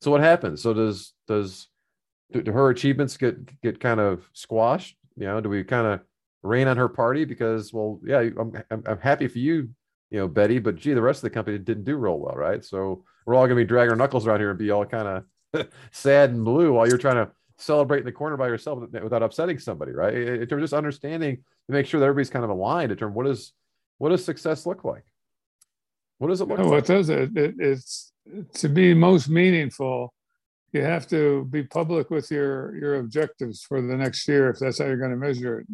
So 0.00 0.10
what 0.10 0.20
happens? 0.20 0.62
So 0.62 0.74
does 0.74 1.12
does 1.26 1.68
do, 2.32 2.42
do 2.42 2.52
her 2.52 2.70
achievements 2.70 3.16
get 3.16 3.60
get 3.60 3.80
kind 3.80 4.00
of 4.00 4.28
squashed? 4.32 4.96
You 5.16 5.26
know, 5.26 5.40
do 5.40 5.48
we 5.48 5.64
kind 5.64 5.86
of 5.86 6.00
rain 6.42 6.68
on 6.68 6.76
her 6.76 6.88
party 6.88 7.24
because, 7.24 7.72
well, 7.72 8.00
yeah, 8.04 8.20
I'm, 8.20 8.52
I'm, 8.70 8.82
I'm 8.86 8.98
happy 8.98 9.28
for 9.28 9.38
you, 9.38 9.68
you 10.10 10.18
know, 10.18 10.28
Betty, 10.28 10.58
but 10.58 10.76
gee, 10.76 10.94
the 10.94 11.02
rest 11.02 11.18
of 11.18 11.22
the 11.22 11.34
company 11.34 11.58
didn't 11.58 11.84
do 11.84 11.96
real 11.96 12.18
well, 12.18 12.34
right? 12.34 12.64
So 12.64 13.04
we're 13.26 13.34
all 13.34 13.44
gonna 13.44 13.56
be 13.56 13.64
dragging 13.64 13.90
our 13.90 13.96
knuckles 13.96 14.26
around 14.26 14.40
here 14.40 14.50
and 14.50 14.58
be 14.58 14.70
all 14.70 14.86
kind 14.86 15.24
of 15.54 15.68
sad 15.92 16.30
and 16.30 16.44
blue 16.44 16.72
while 16.72 16.88
you're 16.88 16.98
trying 16.98 17.26
to 17.26 17.30
celebrate 17.60 18.00
in 18.00 18.04
the 18.04 18.12
corner 18.12 18.36
by 18.36 18.48
yourself 18.48 18.80
without 19.02 19.22
upsetting 19.22 19.58
somebody, 19.58 19.92
right? 19.92 20.14
In 20.14 20.46
terms 20.46 20.52
of 20.52 20.60
just 20.60 20.72
understanding 20.72 21.36
to 21.36 21.72
make 21.72 21.86
sure 21.86 22.00
that 22.00 22.06
everybody's 22.06 22.30
kind 22.30 22.44
of 22.44 22.50
aligned 22.50 22.92
in 22.92 22.98
terms 22.98 23.12
of 23.12 23.16
what 23.16 23.26
is 23.26 23.52
what 23.98 24.10
does 24.10 24.24
success 24.24 24.66
look 24.66 24.84
like? 24.84 25.04
What 26.18 26.28
does 26.28 26.40
it 26.40 26.48
look 26.48 26.58
what 26.58 26.68
like? 26.68 26.84
does 26.84 27.08
it? 27.08 27.36
it? 27.36 27.54
It's 27.58 28.12
to 28.54 28.68
be 28.68 28.94
most 28.94 29.28
meaningful 29.28 30.14
you 30.72 30.82
have 30.82 31.06
to 31.08 31.44
be 31.46 31.62
public 31.62 32.10
with 32.10 32.30
your 32.30 32.76
your 32.76 32.96
objectives 32.96 33.62
for 33.62 33.80
the 33.80 33.96
next 33.96 34.26
year 34.28 34.50
if 34.50 34.58
that's 34.58 34.78
how 34.78 34.86
you're 34.86 34.96
going 34.96 35.10
to 35.10 35.16
measure 35.16 35.60
it 35.60 35.66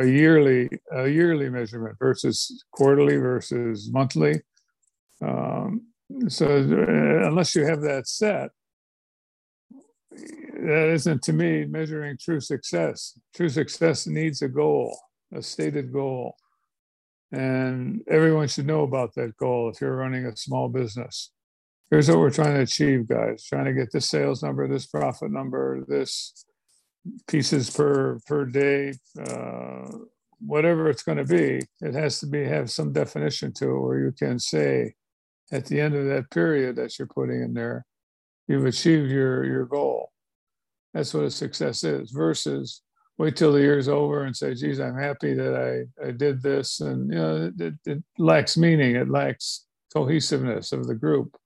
a 0.00 0.06
yearly 0.06 0.68
a 0.92 1.08
yearly 1.08 1.48
measurement 1.48 1.96
versus 1.98 2.64
quarterly 2.70 3.16
versus 3.16 3.90
monthly 3.90 4.40
um, 5.22 5.82
so 6.28 6.46
uh, 6.46 7.26
unless 7.26 7.54
you 7.54 7.64
have 7.64 7.80
that 7.80 8.06
set 8.06 8.50
that 10.66 10.88
isn't 10.88 11.22
to 11.22 11.32
me 11.32 11.64
measuring 11.64 12.16
true 12.18 12.40
success 12.40 13.18
true 13.34 13.48
success 13.48 14.06
needs 14.06 14.42
a 14.42 14.48
goal 14.48 14.96
a 15.34 15.42
stated 15.42 15.92
goal 15.92 16.36
and 17.32 18.02
everyone 18.08 18.48
should 18.48 18.66
know 18.66 18.82
about 18.82 19.14
that 19.14 19.36
goal 19.36 19.68
if 19.68 19.80
you're 19.80 19.96
running 19.96 20.26
a 20.26 20.36
small 20.36 20.68
business 20.68 21.30
here's 21.90 22.08
what 22.08 22.18
we're 22.18 22.30
trying 22.30 22.54
to 22.54 22.60
achieve, 22.60 23.08
guys. 23.08 23.44
Trying 23.44 23.66
to 23.66 23.72
get 23.72 23.92
this 23.92 24.08
sales 24.08 24.42
number, 24.42 24.68
this 24.68 24.86
profit 24.86 25.30
number, 25.30 25.84
this 25.86 26.44
pieces 27.28 27.70
per 27.70 28.18
per 28.26 28.44
day, 28.44 28.94
uh, 29.20 29.88
whatever 30.38 30.90
it's 30.90 31.02
going 31.02 31.18
to 31.18 31.24
be, 31.24 31.60
it 31.80 31.94
has 31.94 32.18
to 32.20 32.26
be 32.26 32.44
have 32.44 32.70
some 32.70 32.92
definition 32.92 33.52
to 33.54 33.70
it 33.70 33.80
where 33.80 33.98
you 33.98 34.12
can 34.12 34.38
say 34.38 34.94
at 35.52 35.66
the 35.66 35.80
end 35.80 35.94
of 35.94 36.06
that 36.06 36.30
period 36.30 36.76
that 36.76 36.98
you're 36.98 37.08
putting 37.08 37.42
in 37.42 37.54
there, 37.54 37.86
you've 38.48 38.66
achieved 38.66 39.10
your 39.10 39.44
your 39.44 39.66
goal. 39.66 40.10
That's 40.96 41.12
what 41.12 41.24
a 41.24 41.30
success 41.30 41.84
is 41.84 42.10
versus 42.10 42.80
wait 43.18 43.36
till 43.36 43.52
the 43.52 43.60
year's 43.60 43.86
over 43.86 44.24
and 44.24 44.34
say, 44.34 44.54
geez, 44.54 44.80
I'm 44.80 44.96
happy 44.96 45.34
that 45.34 45.86
I, 46.00 46.06
I 46.06 46.10
did 46.10 46.40
this. 46.42 46.80
And, 46.80 47.12
you 47.12 47.18
know, 47.18 47.52
it, 47.58 47.74
it 47.84 48.02
lacks 48.16 48.56
meaning. 48.56 48.96
It 48.96 49.10
lacks 49.10 49.66
cohesiveness 49.92 50.72
of 50.72 50.86
the 50.86 50.94
group. 50.94 51.36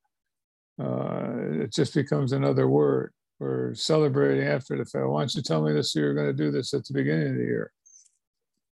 Uh, 0.80 1.62
it 1.62 1.72
just 1.72 1.94
becomes 1.94 2.30
another 2.30 2.68
word. 2.68 3.12
We're 3.40 3.74
celebrating 3.74 4.46
after 4.46 4.78
the 4.78 4.84
fact. 4.84 5.08
Why 5.08 5.22
don't 5.22 5.34
you 5.34 5.42
tell 5.42 5.62
me 5.62 5.72
this 5.72 5.96
you're 5.96 6.14
going 6.14 6.28
to 6.28 6.32
do 6.32 6.52
this 6.52 6.72
at 6.72 6.84
the 6.84 6.94
beginning 6.94 7.30
of 7.30 7.34
the 7.34 7.42
year? 7.42 7.72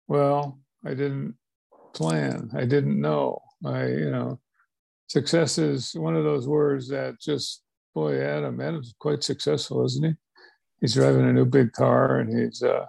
Well, 0.07 0.61
I 0.87 0.91
didn't 0.91 1.35
plan. 1.95 2.49
I 2.55 2.65
didn't 2.65 3.01
know. 3.01 3.41
I, 3.67 3.87
you 3.87 4.11
know, 4.11 4.39
success 5.09 5.59
is 5.59 5.95
one 5.95 6.15
of 6.15 6.23
those 6.23 6.47
words 6.47 6.87
that 6.91 7.21
just, 7.21 7.65
boy, 7.93 8.21
Adam, 8.21 8.61
Adam's 8.61 8.95
quite 9.01 9.25
successful, 9.25 9.85
isn't 9.85 10.05
he? 10.05 10.15
He's 10.81 10.95
driving 10.95 11.29
a 11.29 11.33
new 11.33 11.45
big 11.45 11.73
car 11.73 12.21
and 12.21 12.39
he's, 12.39 12.63
uh, 12.63 12.87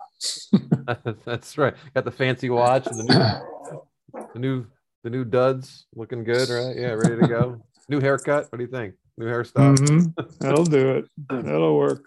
that's 1.25 1.57
right. 1.57 1.73
Got 1.93 2.05
the 2.05 2.11
fancy 2.11 2.49
watch 2.49 2.87
and 2.87 2.97
the 2.99 3.03
new, 3.03 4.23
the 4.33 4.39
new, 4.39 4.65
the 5.03 5.09
new 5.09 5.25
duds 5.25 5.87
looking 5.95 6.23
good, 6.23 6.49
right? 6.49 6.75
Yeah, 6.75 6.91
ready 6.91 7.19
to 7.19 7.27
go. 7.27 7.61
new 7.89 7.99
haircut. 7.99 8.51
What 8.51 8.57
do 8.57 8.63
you 8.63 8.71
think? 8.71 8.95
New 9.17 9.25
hairstyle. 9.25 9.75
Mm-hmm. 9.77 10.35
That'll 10.39 10.63
do 10.63 10.91
it. 10.91 11.05
That'll 11.29 11.77
work. 11.77 12.03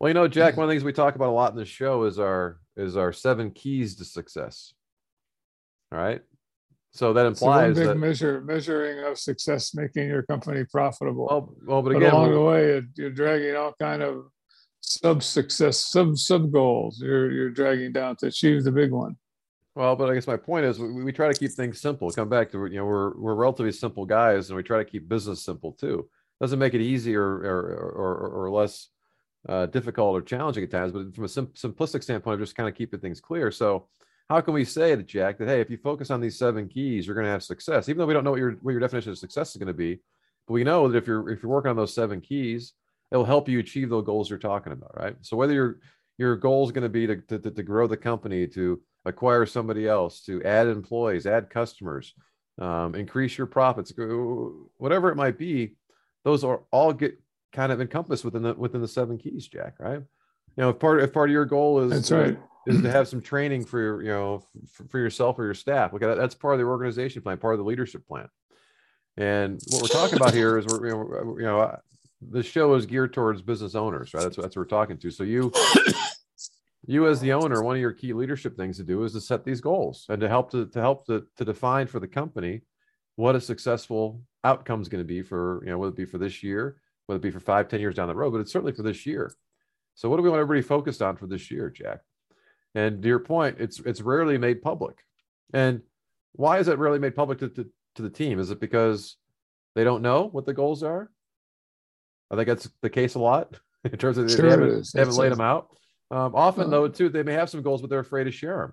Well, 0.00 0.08
you 0.08 0.14
know, 0.14 0.26
Jack, 0.26 0.56
one 0.56 0.64
of 0.64 0.68
the 0.68 0.74
things 0.74 0.84
we 0.84 0.92
talk 0.92 1.14
about 1.14 1.28
a 1.28 1.32
lot 1.32 1.52
in 1.52 1.56
the 1.56 1.64
show 1.64 2.04
is 2.04 2.18
our 2.18 2.58
is 2.76 2.96
our 2.96 3.12
seven 3.12 3.50
keys 3.52 3.94
to 3.96 4.04
success. 4.04 4.74
All 5.92 5.98
right. 5.98 6.22
So 6.90 7.12
that 7.12 7.24
implies 7.24 7.76
big 7.76 7.86
that 7.86 7.96
measure 7.96 8.40
measuring 8.40 9.04
of 9.04 9.18
success, 9.18 9.74
making 9.74 10.08
your 10.08 10.22
company 10.24 10.64
profitable. 10.70 11.26
well, 11.30 11.54
well 11.66 11.82
but 11.82 11.92
but 11.92 11.96
again, 11.98 12.12
along 12.12 12.32
the 12.32 12.40
way, 12.40 12.82
you're 12.96 13.10
dragging 13.10 13.56
all 13.56 13.74
kind 13.80 14.02
of 14.02 14.26
sub 14.82 15.22
success, 15.22 15.90
sub 15.90 16.16
sub 16.18 16.52
goals. 16.52 17.00
You're 17.00 17.30
you're 17.30 17.50
dragging 17.50 17.92
down 17.92 18.16
to 18.16 18.26
achieve 18.26 18.64
the 18.64 18.72
big 18.72 18.90
one. 18.90 19.16
Well, 19.74 19.96
but 19.96 20.10
I 20.10 20.14
guess 20.14 20.26
my 20.26 20.36
point 20.36 20.66
is 20.66 20.78
we, 20.78 21.02
we 21.02 21.12
try 21.12 21.32
to 21.32 21.38
keep 21.38 21.52
things 21.52 21.80
simple. 21.80 22.10
Come 22.10 22.28
back 22.28 22.50
to 22.52 22.66
you 22.66 22.76
know 22.76 22.84
we're 22.84 23.16
we're 23.16 23.34
relatively 23.34 23.72
simple 23.72 24.04
guys, 24.04 24.50
and 24.50 24.56
we 24.56 24.62
try 24.62 24.78
to 24.78 24.84
keep 24.84 25.08
business 25.08 25.42
simple 25.42 25.72
too. 25.72 26.08
Doesn't 26.40 26.58
make 26.58 26.74
it 26.74 26.80
easier 26.80 27.22
or 27.22 27.94
or, 27.94 28.14
or, 28.14 28.44
or 28.44 28.50
less 28.50 28.88
uh, 29.48 29.66
difficult 29.66 30.16
or 30.16 30.22
challenging 30.22 30.64
at 30.64 30.70
times, 30.70 30.92
but 30.92 31.14
from 31.14 31.24
a 31.24 31.28
sim- 31.28 31.48
simplistic 31.48 32.02
standpoint, 32.02 32.40
just 32.40 32.54
kind 32.54 32.68
of 32.68 32.74
keeping 32.74 33.00
things 33.00 33.20
clear. 33.20 33.50
So, 33.50 33.88
how 34.28 34.40
can 34.40 34.54
we 34.54 34.64
say 34.64 34.94
to 34.94 35.02
Jack 35.02 35.38
that 35.38 35.48
hey, 35.48 35.60
if 35.60 35.70
you 35.70 35.78
focus 35.78 36.10
on 36.10 36.20
these 36.20 36.38
seven 36.38 36.68
keys, 36.68 37.06
you're 37.06 37.14
going 37.14 37.26
to 37.26 37.32
have 37.32 37.42
success, 37.42 37.88
even 37.88 37.98
though 37.98 38.06
we 38.06 38.14
don't 38.14 38.24
know 38.24 38.32
what 38.32 38.40
your 38.40 38.52
what 38.62 38.72
your 38.72 38.80
definition 38.80 39.12
of 39.12 39.18
success 39.18 39.50
is 39.50 39.56
going 39.56 39.68
to 39.68 39.72
be, 39.74 40.00
but 40.46 40.54
we 40.54 40.64
know 40.64 40.88
that 40.88 40.98
if 40.98 41.06
you're 41.06 41.28
if 41.30 41.42
you're 41.42 41.50
working 41.50 41.70
on 41.70 41.76
those 41.76 41.94
seven 41.94 42.20
keys, 42.20 42.74
it'll 43.12 43.24
help 43.24 43.48
you 43.48 43.58
achieve 43.58 43.90
those 43.90 44.04
goals 44.04 44.30
you're 44.30 44.38
talking 44.38 44.72
about, 44.72 44.98
right? 44.98 45.16
So 45.20 45.36
whether 45.36 45.52
your 45.52 45.80
your 46.18 46.36
goal 46.36 46.64
is 46.64 46.72
going 46.72 46.82
to 46.82 46.88
be 46.88 47.06
to, 47.06 47.16
to, 47.16 47.38
to 47.38 47.62
grow 47.62 47.86
the 47.86 47.96
company, 47.96 48.46
to 48.46 48.80
acquire 49.04 49.46
somebody 49.46 49.88
else, 49.88 50.22
to 50.22 50.42
add 50.44 50.66
employees, 50.66 51.26
add 51.26 51.50
customers, 51.50 52.14
um, 52.58 52.94
increase 52.94 53.36
your 53.36 53.46
profits, 53.46 53.92
whatever 54.76 55.10
it 55.10 55.16
might 55.16 55.38
be, 55.38 55.74
those 56.24 56.44
are 56.44 56.62
all 56.70 56.92
get 56.92 57.18
kind 57.52 57.72
of 57.72 57.80
encompassed 57.80 58.24
within 58.24 58.42
the 58.42 58.54
within 58.54 58.80
the 58.80 58.88
seven 58.88 59.18
keys, 59.18 59.46
Jack. 59.46 59.74
Right? 59.78 60.00
You 60.56 60.62
know, 60.62 60.70
if 60.70 60.78
part 60.78 61.02
if 61.02 61.12
part 61.12 61.28
of 61.28 61.32
your 61.32 61.44
goal 61.44 61.80
is 61.80 61.90
That's 61.90 62.10
right. 62.10 62.38
is 62.66 62.80
to 62.80 62.90
have 62.90 63.08
some 63.08 63.20
training 63.20 63.66
for 63.66 63.80
your, 63.80 64.02
you 64.02 64.08
know 64.08 64.42
for, 64.70 64.84
for 64.84 64.98
yourself 64.98 65.38
or 65.38 65.44
your 65.44 65.54
staff. 65.54 65.92
Okay, 65.92 66.06
that. 66.06 66.16
That's 66.16 66.34
part 66.34 66.54
of 66.54 66.60
the 66.60 66.66
organization 66.66 67.22
plan, 67.22 67.38
part 67.38 67.54
of 67.54 67.58
the 67.58 67.66
leadership 67.66 68.06
plan. 68.06 68.28
And 69.18 69.60
what 69.68 69.82
we're 69.82 69.88
talking 69.88 70.16
about 70.16 70.32
here 70.32 70.56
is 70.58 70.66
we're 70.66 70.86
you 70.86 70.94
know, 70.94 71.36
you 71.38 71.44
know 71.44 71.76
the 72.30 72.42
show 72.42 72.74
is 72.74 72.86
geared 72.86 73.12
towards 73.12 73.42
business 73.42 73.74
owners, 73.74 74.14
right? 74.14 74.22
That's 74.22 74.36
what, 74.36 74.44
that's 74.44 74.56
what 74.56 74.62
we're 74.62 74.78
talking 74.78 74.98
to. 74.98 75.10
So 75.10 75.24
you 75.24 75.52
you 76.86 77.06
as 77.06 77.20
the 77.20 77.32
owner, 77.32 77.62
one 77.62 77.76
of 77.76 77.80
your 77.80 77.92
key 77.92 78.12
leadership 78.12 78.56
things 78.56 78.76
to 78.76 78.82
do 78.82 79.04
is 79.04 79.12
to 79.12 79.20
set 79.20 79.44
these 79.44 79.60
goals 79.60 80.06
and 80.08 80.20
to 80.20 80.28
help 80.28 80.50
to, 80.50 80.66
to 80.66 80.80
help 80.80 81.06
to, 81.06 81.24
to 81.36 81.44
define 81.44 81.86
for 81.86 82.00
the 82.00 82.08
company 82.08 82.62
what 83.16 83.36
a 83.36 83.40
successful 83.40 84.20
outcome 84.42 84.82
is 84.82 84.88
going 84.88 85.02
to 85.02 85.06
be 85.06 85.22
for, 85.22 85.62
you 85.64 85.70
know, 85.70 85.78
whether 85.78 85.92
it 85.92 85.96
be 85.96 86.04
for 86.04 86.18
this 86.18 86.42
year, 86.42 86.76
whether 87.06 87.18
it 87.18 87.22
be 87.22 87.30
for 87.30 87.40
five, 87.40 87.68
ten 87.68 87.80
years 87.80 87.94
down 87.94 88.08
the 88.08 88.14
road, 88.14 88.32
but 88.32 88.40
it's 88.40 88.52
certainly 88.52 88.72
for 88.72 88.82
this 88.82 89.06
year. 89.06 89.32
So 89.94 90.08
what 90.08 90.16
do 90.16 90.22
we 90.22 90.30
want 90.30 90.40
everybody 90.40 90.66
focused 90.66 91.02
on 91.02 91.16
for 91.16 91.26
this 91.26 91.50
year, 91.50 91.70
Jack? 91.70 92.00
And 92.74 93.02
to 93.02 93.08
your 93.08 93.18
point, 93.18 93.58
it's 93.60 93.78
it's 93.80 94.00
rarely 94.00 94.38
made 94.38 94.62
public. 94.62 95.04
And 95.52 95.82
why 96.32 96.58
is 96.58 96.68
it 96.68 96.78
rarely 96.78 96.98
made 96.98 97.14
public 97.14 97.38
to, 97.40 97.48
to, 97.50 97.66
to 97.96 98.02
the 98.02 98.10
team? 98.10 98.38
Is 98.38 98.50
it 98.50 98.58
because 98.58 99.16
they 99.74 99.84
don't 99.84 100.02
know 100.02 100.28
what 100.32 100.46
the 100.46 100.54
goals 100.54 100.82
are? 100.82 101.10
I 102.32 102.36
think 102.36 102.48
that's 102.48 102.68
the 102.80 102.90
case 102.90 103.14
a 103.14 103.18
lot 103.18 103.54
in 103.84 103.96
terms 103.98 104.18
of 104.18 104.30
Sure 104.30 104.42
they 104.42 104.50
haven't, 104.50 104.92
they 104.92 105.00
haven't 105.00 105.16
laid 105.16 105.32
them 105.32 105.40
out. 105.40 105.68
Um, 106.10 106.34
often, 106.34 106.64
Uh, 106.64 106.68
though, 106.70 106.88
too, 106.88 107.08
they 107.08 107.22
may 107.22 107.34
have 107.34 107.50
some 107.50 107.62
goals, 107.62 107.80
but 107.80 107.90
they're 107.90 108.00
afraid 108.00 108.24
to 108.24 108.30
share 108.30 108.58
them. 108.58 108.72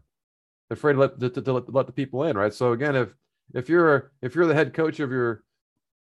They're 0.69 0.75
afraid 0.75 0.93
to 0.93 0.99
let, 0.99 1.19
to, 1.19 1.29
to 1.29 1.53
let, 1.53 1.73
let 1.73 1.85
the 1.87 1.93
people 1.93 2.23
in, 2.23 2.37
right? 2.37 2.53
So 2.53 2.71
again, 2.73 2.95
if 2.95 3.13
if 3.53 3.69
you're 3.69 4.11
if 4.21 4.35
you're 4.35 4.45
the 4.45 4.53
head 4.53 4.73
coach 4.73 4.99
of 4.99 5.11
your 5.11 5.43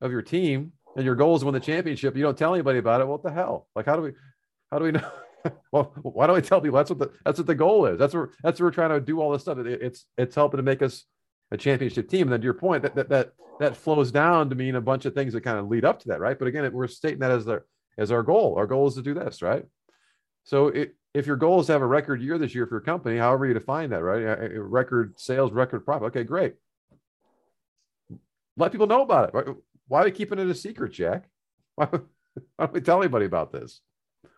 of 0.01 0.11
your 0.11 0.21
team 0.21 0.73
and 0.95 1.05
your 1.05 1.15
goal 1.15 1.35
is 1.35 1.41
to 1.41 1.45
win 1.45 1.53
the 1.53 1.59
championship, 1.59 2.15
you 2.15 2.23
don't 2.23 2.37
tell 2.37 2.53
anybody 2.53 2.79
about 2.79 3.01
it. 3.01 3.07
What 3.07 3.21
the 3.23 3.31
hell? 3.31 3.67
Like, 3.75 3.85
how 3.85 3.95
do 3.95 4.01
we 4.01 4.13
how 4.71 4.79
do 4.79 4.85
we 4.85 4.91
know? 4.97 5.11
well, 5.71 5.93
why 6.01 6.25
don't 6.25 6.35
we 6.35 6.41
tell 6.41 6.59
people 6.61 6.77
that's 6.77 6.89
what 6.89 6.99
the 6.99 7.11
that's 7.23 7.37
what 7.37 7.45
the 7.47 7.53
goal 7.55 7.85
is? 7.85 7.99
That's 7.99 8.13
what 8.15 8.29
that's 8.43 8.59
what 8.59 8.65
we're 8.65 8.71
trying 8.71 8.89
to 8.91 8.99
do 8.99 9.21
all 9.21 9.31
this 9.31 9.43
stuff. 9.43 9.59
It- 9.59 9.81
it's 9.81 10.05
it's 10.17 10.35
helping 10.35 10.57
to 10.57 10.63
make 10.63 10.81
us 10.81 11.05
a 11.51 11.57
championship 11.57 12.09
team. 12.09 12.23
And 12.23 12.33
then 12.33 12.41
to 12.41 12.45
your 12.45 12.53
point, 12.53 12.83
that 12.83 12.95
that 12.95 13.09
that 13.09 13.33
that 13.59 13.77
flows 13.77 14.11
down 14.11 14.49
to 14.49 14.55
mean 14.55 14.75
a 14.75 14.81
bunch 14.81 15.05
of 15.05 15.13
things 15.13 15.33
that 15.33 15.41
kind 15.41 15.57
of 15.57 15.67
lead 15.67 15.85
up 15.85 15.99
to 16.01 16.09
that, 16.09 16.19
right? 16.19 16.37
But 16.37 16.47
again, 16.47 16.71
we're 16.73 16.87
stating 16.87 17.19
that 17.19 17.31
as 17.31 17.45
the 17.45 17.63
as 17.97 18.11
our 18.11 18.23
goal. 18.23 18.55
Our 18.57 18.67
goal 18.67 18.87
is 18.87 18.95
to 18.95 19.01
do 19.01 19.13
this, 19.13 19.41
right? 19.41 19.65
So 20.43 20.67
it, 20.67 20.95
if 21.13 21.25
your 21.25 21.37
goal 21.37 21.61
is 21.61 21.67
to 21.67 21.73
have 21.73 21.81
a 21.81 21.87
record 21.87 22.21
year 22.21 22.37
this 22.37 22.53
year 22.53 22.67
for 22.67 22.75
your 22.75 22.81
company, 22.81 23.17
however 23.17 23.45
you 23.45 23.53
define 23.53 23.89
that, 23.91 24.03
right? 24.03 24.49
Record 24.53 25.17
sales, 25.17 25.51
record 25.53 25.85
profit. 25.85 26.07
Okay, 26.07 26.23
great. 26.23 26.55
Let 28.57 28.71
people 28.71 28.87
know 28.87 29.01
about 29.01 29.33
it. 29.33 29.55
Why 29.87 30.01
are 30.01 30.05
we 30.05 30.11
keeping 30.11 30.39
it 30.39 30.47
a 30.47 30.55
secret, 30.55 30.91
Jack? 30.91 31.29
Why, 31.75 31.85
why 31.91 31.99
don't 32.59 32.73
we 32.73 32.81
tell 32.81 33.01
anybody 33.01 33.25
about 33.25 33.51
this? 33.51 33.81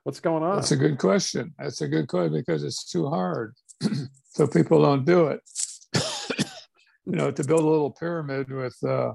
What's 0.03 0.19
going 0.19 0.43
on? 0.43 0.55
That's 0.55 0.71
a 0.71 0.77
good 0.77 0.97
question. 0.97 1.53
That's 1.57 1.81
a 1.81 1.87
good 1.87 2.07
question 2.07 2.33
because 2.33 2.63
it's 2.63 2.89
too 2.89 3.09
hard. 3.09 3.55
so 4.29 4.47
people 4.47 4.81
don't 4.81 5.03
do 5.03 5.27
it. 5.27 5.41
You 7.09 7.15
know, 7.15 7.31
to 7.31 7.43
build 7.43 7.61
a 7.61 7.67
little 7.67 7.91
pyramid 7.91 8.51
with 8.51 8.75
uh, 8.83 9.13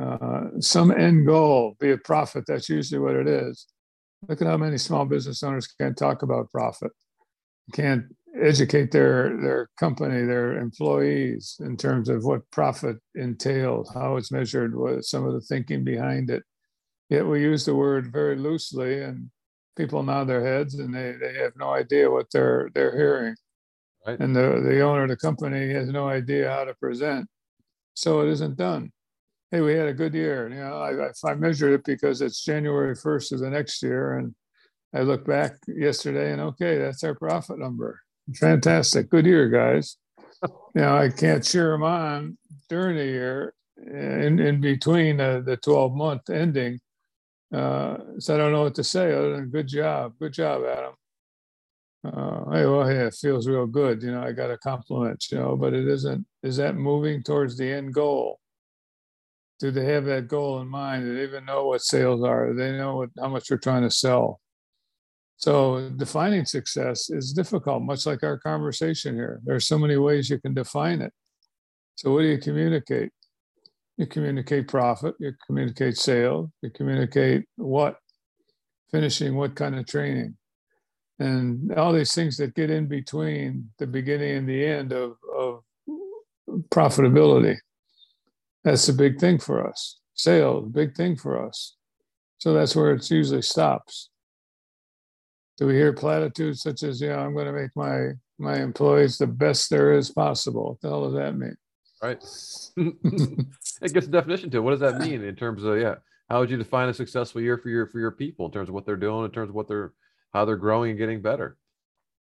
uh, 0.00 0.44
some 0.58 0.90
end 0.90 1.26
goal, 1.26 1.76
be 1.78 1.90
it 1.90 2.02
profit, 2.02 2.44
that's 2.46 2.68
usually 2.68 2.98
what 2.98 3.14
it 3.14 3.28
is. 3.28 3.66
Look 4.28 4.42
at 4.42 4.48
how 4.48 4.56
many 4.56 4.78
small 4.78 5.04
business 5.04 5.44
owners 5.44 5.68
can't 5.68 5.96
talk 5.96 6.22
about 6.22 6.50
profit, 6.50 6.90
can't 7.72 8.04
educate 8.40 8.90
their 8.90 9.40
their 9.40 9.68
company, 9.78 10.24
their 10.26 10.58
employees 10.58 11.56
in 11.60 11.76
terms 11.76 12.08
of 12.08 12.24
what 12.24 12.50
profit 12.50 12.96
entails, 13.14 13.92
how 13.94 14.16
it's 14.16 14.32
measured, 14.32 14.76
what 14.76 15.04
some 15.04 15.24
of 15.24 15.34
the 15.34 15.40
thinking 15.40 15.84
behind 15.84 16.30
it. 16.30 16.42
Yet 17.10 17.26
we 17.26 17.40
use 17.40 17.64
the 17.64 17.76
word 17.76 18.12
very 18.12 18.36
loosely, 18.36 19.02
and 19.02 19.30
people 19.76 20.02
nod 20.02 20.24
their 20.24 20.44
heads, 20.44 20.74
and 20.74 20.92
they, 20.92 21.12
they 21.12 21.34
have 21.34 21.52
no 21.56 21.70
idea 21.70 22.10
what 22.10 22.26
they're 22.32 22.70
they're 22.74 22.96
hearing, 22.96 23.36
Right. 24.06 24.18
and 24.20 24.34
the 24.34 24.62
the 24.64 24.80
owner 24.80 25.02
of 25.02 25.08
the 25.08 25.16
company 25.16 25.72
has 25.72 25.88
no 25.88 26.08
idea 26.08 26.50
how 26.50 26.64
to 26.64 26.74
present, 26.74 27.28
so 27.94 28.20
it 28.20 28.28
isn't 28.28 28.56
done. 28.56 28.92
Hey, 29.50 29.60
we 29.60 29.74
had 29.74 29.88
a 29.88 29.94
good 29.94 30.14
year. 30.14 30.48
You 30.48 30.56
know, 30.56 30.78
I, 30.78 31.30
I, 31.30 31.34
measured 31.34 31.72
it 31.72 31.84
because 31.84 32.20
it's 32.20 32.44
January 32.44 32.94
1st 32.94 33.32
of 33.32 33.38
the 33.40 33.48
next 33.48 33.82
year, 33.82 34.18
and 34.18 34.34
I 34.94 35.00
look 35.00 35.26
back 35.26 35.54
yesterday, 35.66 36.32
and 36.32 36.40
okay, 36.42 36.76
that's 36.76 37.02
our 37.02 37.14
profit 37.14 37.58
number. 37.58 37.98
Fantastic, 38.34 39.08
good 39.08 39.26
year, 39.26 39.48
guys. 39.48 39.96
Now 40.74 40.96
I 40.96 41.08
can't 41.08 41.42
cheer 41.42 41.72
them 41.72 41.82
on 41.82 42.38
during 42.68 42.96
the 42.96 43.04
year, 43.04 43.54
in 43.84 44.38
in 44.38 44.60
between 44.60 45.16
the, 45.16 45.42
the 45.44 45.56
12 45.56 45.92
month 45.92 46.30
ending. 46.30 46.78
Uh, 47.52 47.96
so 48.18 48.34
I 48.34 48.36
don't 48.36 48.52
know 48.52 48.62
what 48.62 48.74
to 48.76 48.84
say 48.84 49.12
other 49.12 49.36
than 49.36 49.50
good 49.50 49.66
job, 49.66 50.14
good 50.18 50.32
job, 50.32 50.62
Adam. 50.64 50.92
Uh, 52.04 52.50
hey, 52.52 52.64
well, 52.64 52.86
hey, 52.86 52.98
it 53.06 53.14
feels 53.14 53.48
real 53.48 53.66
good. 53.66 54.02
You 54.02 54.12
know, 54.12 54.22
I 54.22 54.32
got 54.32 54.50
a 54.50 54.58
compliment, 54.58 55.24
you 55.30 55.38
know, 55.38 55.56
but 55.56 55.74
it 55.74 55.86
isn't, 55.88 56.24
is 56.42 56.56
that 56.56 56.76
moving 56.76 57.22
towards 57.22 57.56
the 57.56 57.70
end 57.70 57.92
goal? 57.92 58.38
Do 59.58 59.72
they 59.72 59.84
have 59.86 60.04
that 60.04 60.28
goal 60.28 60.60
in 60.60 60.68
mind? 60.68 61.04
Do 61.04 61.16
they 61.16 61.24
even 61.24 61.44
know 61.44 61.66
what 61.66 61.82
sales 61.82 62.22
are? 62.22 62.52
Do 62.52 62.54
they 62.54 62.72
know 62.72 62.98
what, 62.98 63.10
how 63.18 63.28
much 63.28 63.50
we're 63.50 63.56
trying 63.58 63.82
to 63.82 63.90
sell? 63.90 64.40
So 65.36 65.90
defining 65.90 66.44
success 66.44 67.10
is 67.10 67.32
difficult, 67.32 67.82
much 67.82 68.06
like 68.06 68.22
our 68.22 68.38
conversation 68.38 69.14
here. 69.14 69.40
There 69.44 69.56
are 69.56 69.60
so 69.60 69.78
many 69.78 69.96
ways 69.96 70.30
you 70.30 70.40
can 70.40 70.54
define 70.54 71.00
it. 71.00 71.12
So 71.96 72.12
what 72.12 72.22
do 72.22 72.28
you 72.28 72.38
communicate? 72.38 73.10
You 73.96 74.06
communicate 74.06 74.68
profit, 74.68 75.16
you 75.18 75.32
communicate 75.46 75.96
sales, 75.96 76.50
you 76.62 76.70
communicate 76.70 77.44
what, 77.56 77.96
finishing 78.92 79.34
what 79.34 79.56
kind 79.56 79.74
of 79.74 79.86
training. 79.86 80.36
And 81.18 81.72
all 81.74 81.92
these 81.92 82.14
things 82.14 82.36
that 82.36 82.54
get 82.54 82.70
in 82.70 82.86
between 82.86 83.70
the 83.78 83.86
beginning 83.86 84.36
and 84.36 84.48
the 84.48 84.64
end 84.64 84.92
of, 84.92 85.16
of 85.36 85.62
profitability. 86.70 87.56
That's 88.64 88.88
a 88.88 88.92
big 88.92 89.18
thing 89.18 89.38
for 89.38 89.66
us. 89.66 89.98
Sales, 90.14 90.68
big 90.70 90.96
thing 90.96 91.16
for 91.16 91.44
us. 91.44 91.76
So 92.38 92.52
that's 92.52 92.76
where 92.76 92.92
it 92.92 93.10
usually 93.10 93.42
stops. 93.42 94.10
Do 95.56 95.66
we 95.66 95.74
hear 95.74 95.92
platitudes 95.92 96.62
such 96.62 96.84
as, 96.84 97.00
you 97.00 97.08
know, 97.08 97.18
I'm 97.18 97.34
going 97.34 97.46
to 97.46 97.52
make 97.52 97.70
my 97.74 98.10
my 98.40 98.60
employees 98.60 99.18
the 99.18 99.26
best 99.26 99.68
there 99.68 99.92
is 99.92 100.10
possible? 100.10 100.70
What 100.70 100.80
the 100.80 100.88
hell 100.88 101.04
does 101.10 101.14
that 101.14 101.36
mean? 101.36 101.56
Right. 102.00 102.22
it 103.82 103.92
gets 103.92 104.06
a 104.06 104.10
definition 104.10 104.50
to 104.50 104.58
it. 104.58 104.60
What 104.60 104.70
does 104.70 104.80
that 104.80 105.00
mean 105.00 105.24
in 105.24 105.34
terms 105.34 105.64
of 105.64 105.78
yeah? 105.78 105.96
How 106.30 106.40
would 106.40 106.50
you 106.50 106.56
define 106.56 106.88
a 106.88 106.94
successful 106.94 107.40
year 107.40 107.58
for 107.58 107.70
your 107.70 107.88
for 107.88 107.98
your 107.98 108.12
people 108.12 108.46
in 108.46 108.52
terms 108.52 108.68
of 108.68 108.74
what 108.74 108.86
they're 108.86 108.96
doing, 108.96 109.24
in 109.24 109.32
terms 109.32 109.48
of 109.48 109.56
what 109.56 109.66
they're 109.66 109.92
how 110.32 110.44
they're 110.44 110.56
growing 110.56 110.90
and 110.90 110.98
getting 110.98 111.22
better? 111.22 111.56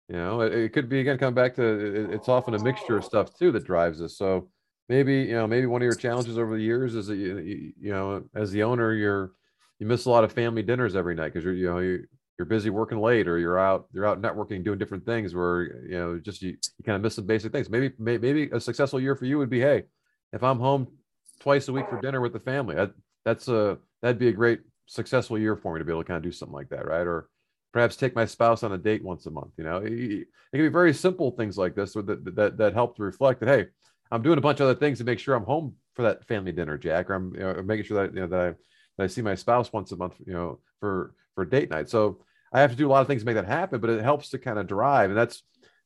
You 0.08 0.16
know, 0.16 0.40
it, 0.42 0.52
it 0.54 0.72
could 0.72 0.88
be 0.88 1.00
again 1.00 1.18
come 1.18 1.34
back 1.34 1.54
to 1.56 1.62
it, 1.62 2.10
it's 2.14 2.28
often 2.28 2.54
a 2.54 2.62
mixture 2.62 2.96
of 2.96 3.04
stuff 3.04 3.36
too 3.36 3.50
that 3.52 3.64
drives 3.64 4.00
us. 4.00 4.16
So 4.16 4.48
maybe 4.88 5.14
you 5.22 5.34
know 5.34 5.46
maybe 5.46 5.66
one 5.66 5.82
of 5.82 5.86
your 5.86 5.94
challenges 5.94 6.38
over 6.38 6.56
the 6.56 6.62
years 6.62 6.94
is 6.94 7.06
that 7.08 7.16
you, 7.16 7.72
you 7.80 7.92
know 7.92 8.24
as 8.34 8.50
the 8.52 8.62
owner 8.62 8.92
you're 8.92 9.32
you 9.78 9.86
miss 9.86 10.04
a 10.04 10.10
lot 10.10 10.24
of 10.24 10.32
family 10.32 10.62
dinners 10.62 10.96
every 10.96 11.14
night 11.14 11.32
because 11.32 11.44
you're 11.44 11.54
you 11.54 11.66
know 11.66 11.78
you, 11.78 12.04
you're 12.38 12.46
busy 12.46 12.70
working 12.70 12.98
late 12.98 13.26
or 13.28 13.38
you're 13.38 13.58
out 13.58 13.86
you're 13.92 14.06
out 14.06 14.20
networking 14.20 14.64
doing 14.64 14.78
different 14.78 15.04
things 15.04 15.34
where 15.34 15.62
you 15.86 15.98
know 15.98 16.18
just 16.18 16.42
you, 16.42 16.50
you 16.50 16.84
kind 16.84 16.96
of 16.96 17.02
miss 17.02 17.14
some 17.14 17.26
basic 17.26 17.52
things 17.52 17.68
maybe 17.68 17.92
maybe 17.98 18.48
a 18.52 18.60
successful 18.60 19.00
year 19.00 19.16
for 19.16 19.24
you 19.24 19.38
would 19.38 19.50
be 19.50 19.60
hey 19.60 19.82
if 20.32 20.42
i'm 20.42 20.58
home 20.58 20.86
twice 21.40 21.68
a 21.68 21.72
week 21.72 21.88
for 21.88 22.00
dinner 22.00 22.20
with 22.20 22.32
the 22.32 22.40
family 22.40 22.74
that, 22.74 22.92
that's 23.24 23.48
a 23.48 23.78
that'd 24.02 24.18
be 24.18 24.28
a 24.28 24.32
great 24.32 24.60
successful 24.86 25.38
year 25.38 25.56
for 25.56 25.74
me 25.74 25.80
to 25.80 25.84
be 25.84 25.92
able 25.92 26.02
to 26.02 26.06
kind 26.06 26.18
of 26.18 26.22
do 26.22 26.32
something 26.32 26.54
like 26.54 26.68
that 26.68 26.86
right 26.86 27.06
or 27.06 27.28
perhaps 27.72 27.96
take 27.96 28.14
my 28.14 28.24
spouse 28.24 28.62
on 28.62 28.72
a 28.72 28.78
date 28.78 29.04
once 29.04 29.26
a 29.26 29.30
month 29.30 29.52
you 29.56 29.64
know 29.64 29.78
it, 29.78 30.26
can 30.52 30.64
be 30.64 30.68
very 30.68 30.94
simple 30.94 31.30
things 31.30 31.58
like 31.58 31.74
this 31.74 31.92
that, 31.92 32.34
that 32.36 32.56
that 32.56 32.74
help 32.74 32.96
to 32.96 33.02
reflect 33.02 33.40
that 33.40 33.48
hey 33.48 33.66
i'm 34.10 34.22
doing 34.22 34.38
a 34.38 34.42
bunch 34.42 34.60
of 34.60 34.68
other 34.68 34.78
things 34.78 34.98
to 34.98 35.04
make 35.04 35.18
sure 35.18 35.34
i'm 35.34 35.44
home 35.44 35.74
for 35.94 36.02
that 36.02 36.24
family 36.26 36.52
dinner 36.52 36.78
jack 36.78 37.10
or 37.10 37.14
i'm 37.14 37.34
you 37.34 37.40
know, 37.40 37.62
making 37.62 37.84
sure 37.84 38.02
that 38.02 38.14
you 38.14 38.20
know 38.20 38.26
that 38.26 38.40
i 38.40 38.48
that 38.96 39.04
i 39.04 39.06
see 39.06 39.22
my 39.22 39.34
spouse 39.34 39.72
once 39.72 39.92
a 39.92 39.96
month 39.96 40.14
you 40.26 40.32
know 40.32 40.58
for 40.80 41.14
for 41.34 41.44
date 41.44 41.70
night 41.70 41.88
so 41.88 42.18
I 42.52 42.60
have 42.60 42.70
to 42.70 42.76
do 42.76 42.88
a 42.88 42.90
lot 42.90 43.00
of 43.00 43.06
things 43.06 43.22
to 43.22 43.26
make 43.26 43.34
that 43.34 43.46
happen, 43.46 43.80
but 43.80 43.90
it 43.90 44.02
helps 44.02 44.30
to 44.30 44.38
kind 44.38 44.58
of 44.58 44.66
drive. 44.66 45.10
And 45.10 45.18
that's 45.18 45.42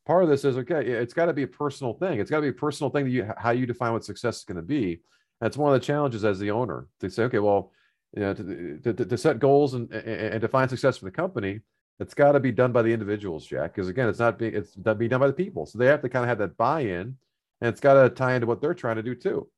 part 0.07 0.23
of 0.23 0.29
this 0.29 0.45
is 0.45 0.57
okay, 0.59 0.87
it's 0.87 1.15
got 1.15 1.27
to 1.27 1.33
be 1.33 1.43
a 1.43 1.49
personal 1.49 1.95
thing. 1.95 2.21
It's 2.21 2.31
got 2.31 2.37
to 2.37 2.43
be 2.43 2.49
a 2.49 2.53
personal 2.53 2.91
thing 2.91 3.05
that 3.05 3.11
you 3.11 3.29
how 3.37 3.51
you 3.51 3.67
define 3.67 3.93
what 3.93 4.05
success 4.05 4.39
is 4.39 4.45
going 4.45 4.57
to 4.57 4.63
be. 4.63 5.01
That's 5.41 5.57
one 5.57 5.75
of 5.75 5.81
the 5.81 5.85
challenges 5.85 6.25
as 6.25 6.39
the 6.39 6.51
owner 6.51 6.87
to 7.01 7.11
say, 7.11 7.25
okay, 7.25 7.39
well, 7.39 7.73
you 8.15 8.23
know, 8.23 8.35
to, 8.35 8.93
to, 8.93 9.05
to 9.05 9.19
set 9.19 9.39
goals 9.39 9.75
and, 9.75 9.91
and 9.93 10.41
define 10.41 10.69
success 10.69 10.99
for 10.99 11.05
the 11.05 11.11
company, 11.11 11.61
it's 11.99 12.15
got 12.15 12.33
to 12.33 12.41
be 12.41 12.53
done 12.53 12.73
by 12.73 12.83
the 12.83 12.93
individuals, 12.93 13.47
Jack. 13.47 13.75
Because 13.75 13.89
again, 13.89 14.09
it's 14.09 14.19
not 14.19 14.39
being 14.39 14.55
it's 14.55 14.77
not 14.77 14.99
being 14.99 15.11
done 15.11 15.21
by 15.21 15.27
the 15.27 15.33
people. 15.33 15.67
So 15.67 15.79
they 15.79 15.87
have 15.87 16.03
to 16.03 16.09
kind 16.09 16.25
of 16.25 16.29
have 16.29 16.39
that 16.39 16.57
buy-in, 16.57 17.17
and 17.61 17.69
it's 17.69 17.81
got 17.81 18.03
to 18.03 18.11
tie 18.11 18.35
into 18.35 18.47
what 18.47 18.61
they're 18.61 18.75
trying 18.75 18.97
to 18.97 19.03
do 19.03 19.15
too. 19.15 19.49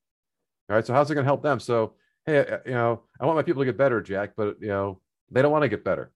All 0.68 0.76
right. 0.76 0.86
So 0.86 0.92
how's 0.92 1.10
it 1.10 1.14
going 1.14 1.24
to 1.24 1.28
help 1.28 1.42
them? 1.42 1.60
So 1.60 1.94
hey, 2.26 2.38
uh, 2.38 2.58
you 2.66 2.72
know, 2.72 3.02
I 3.20 3.26
want 3.26 3.36
my 3.36 3.42
people 3.42 3.62
to 3.62 3.66
get 3.66 3.76
better, 3.76 4.00
Jack, 4.00 4.32
but 4.36 4.56
you 4.60 4.68
know, 4.68 5.00
they 5.30 5.42
don't 5.42 5.52
want 5.52 5.62
to 5.62 5.68
get 5.68 5.84
better 5.84 6.12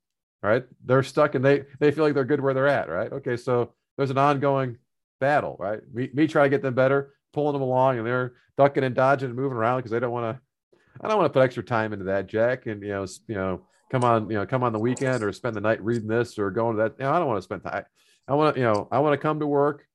right? 0.47 0.65
They're 0.85 1.03
stuck 1.03 1.35
and 1.35 1.45
they 1.45 1.65
they 1.81 1.91
feel 1.91 2.05
like 2.05 2.15
they're 2.15 2.25
good 2.25 2.41
where 2.41 2.55
they're 2.55 2.69
at, 2.69 2.89
right? 2.89 3.13
Okay, 3.13 3.37
so 3.37 3.73
there's 3.97 4.11
an 4.11 4.19
ongoing 4.19 4.79
battle, 5.21 5.57
right? 5.59 5.81
Me, 5.93 6.09
me 6.15 6.27
trying 6.27 6.47
to 6.47 6.51
get 6.51 6.63
them 6.63 6.75
better, 6.75 7.15
pulling 7.33 7.55
them 7.55 7.63
along, 7.63 7.99
and 7.99 8.07
they're 8.07 8.35
ducking 8.57 8.85
and 8.85 8.95
dodging 8.95 9.31
and 9.31 9.37
moving 9.37 9.57
around 9.57 9.79
because 9.79 9.91
they 9.91 10.01
don't 10.01 10.13
want 10.13 10.37
to. 10.37 10.43
I 11.01 11.09
don't 11.09 11.19
want 11.19 11.33
to 11.33 11.39
put 11.39 11.45
extra 11.45 11.63
time 11.63 11.93
into 11.93 12.07
that, 12.07 12.27
Jack. 12.27 12.67
And 12.67 12.83
you 12.83 12.89
know, 12.89 13.07
you 13.29 13.35
know, 13.35 13.63
come 13.91 14.05
on, 14.05 14.31
you 14.31 14.37
know, 14.37 14.47
come 14.47 14.63
on 14.63 14.73
the 14.73 14.79
weekend 14.79 15.23
or 15.23 15.33
spend 15.33 15.57
the 15.57 15.61
night 15.61 15.83
reading 15.83 16.09
this 16.09 16.39
or 16.39 16.51
going 16.51 16.77
to 16.77 16.83
that. 16.83 16.95
You 16.99 17.05
know, 17.05 17.13
I 17.13 17.19
don't 17.19 17.29
want 17.29 17.39
to 17.39 17.43
spend 17.43 17.63
time. 17.63 17.85
I 18.29 18.35
want 18.35 18.55
to, 18.55 18.61
you 18.61 18.67
know, 18.67 18.89
I 18.91 18.99
want 18.99 19.13
to 19.15 19.19
come 19.19 19.41
to 19.41 19.47
work, 19.47 19.87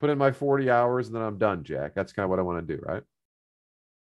put 0.00 0.10
in 0.10 0.18
my 0.18 0.32
40 0.32 0.70
hours, 0.70 1.06
and 1.06 1.16
then 1.16 1.22
I'm 1.22 1.38
done, 1.38 1.64
Jack. 1.64 1.94
That's 1.94 2.12
kind 2.12 2.24
of 2.24 2.30
what 2.30 2.38
I 2.38 2.42
want 2.42 2.66
to 2.66 2.76
do, 2.76 2.80
right? 2.82 3.02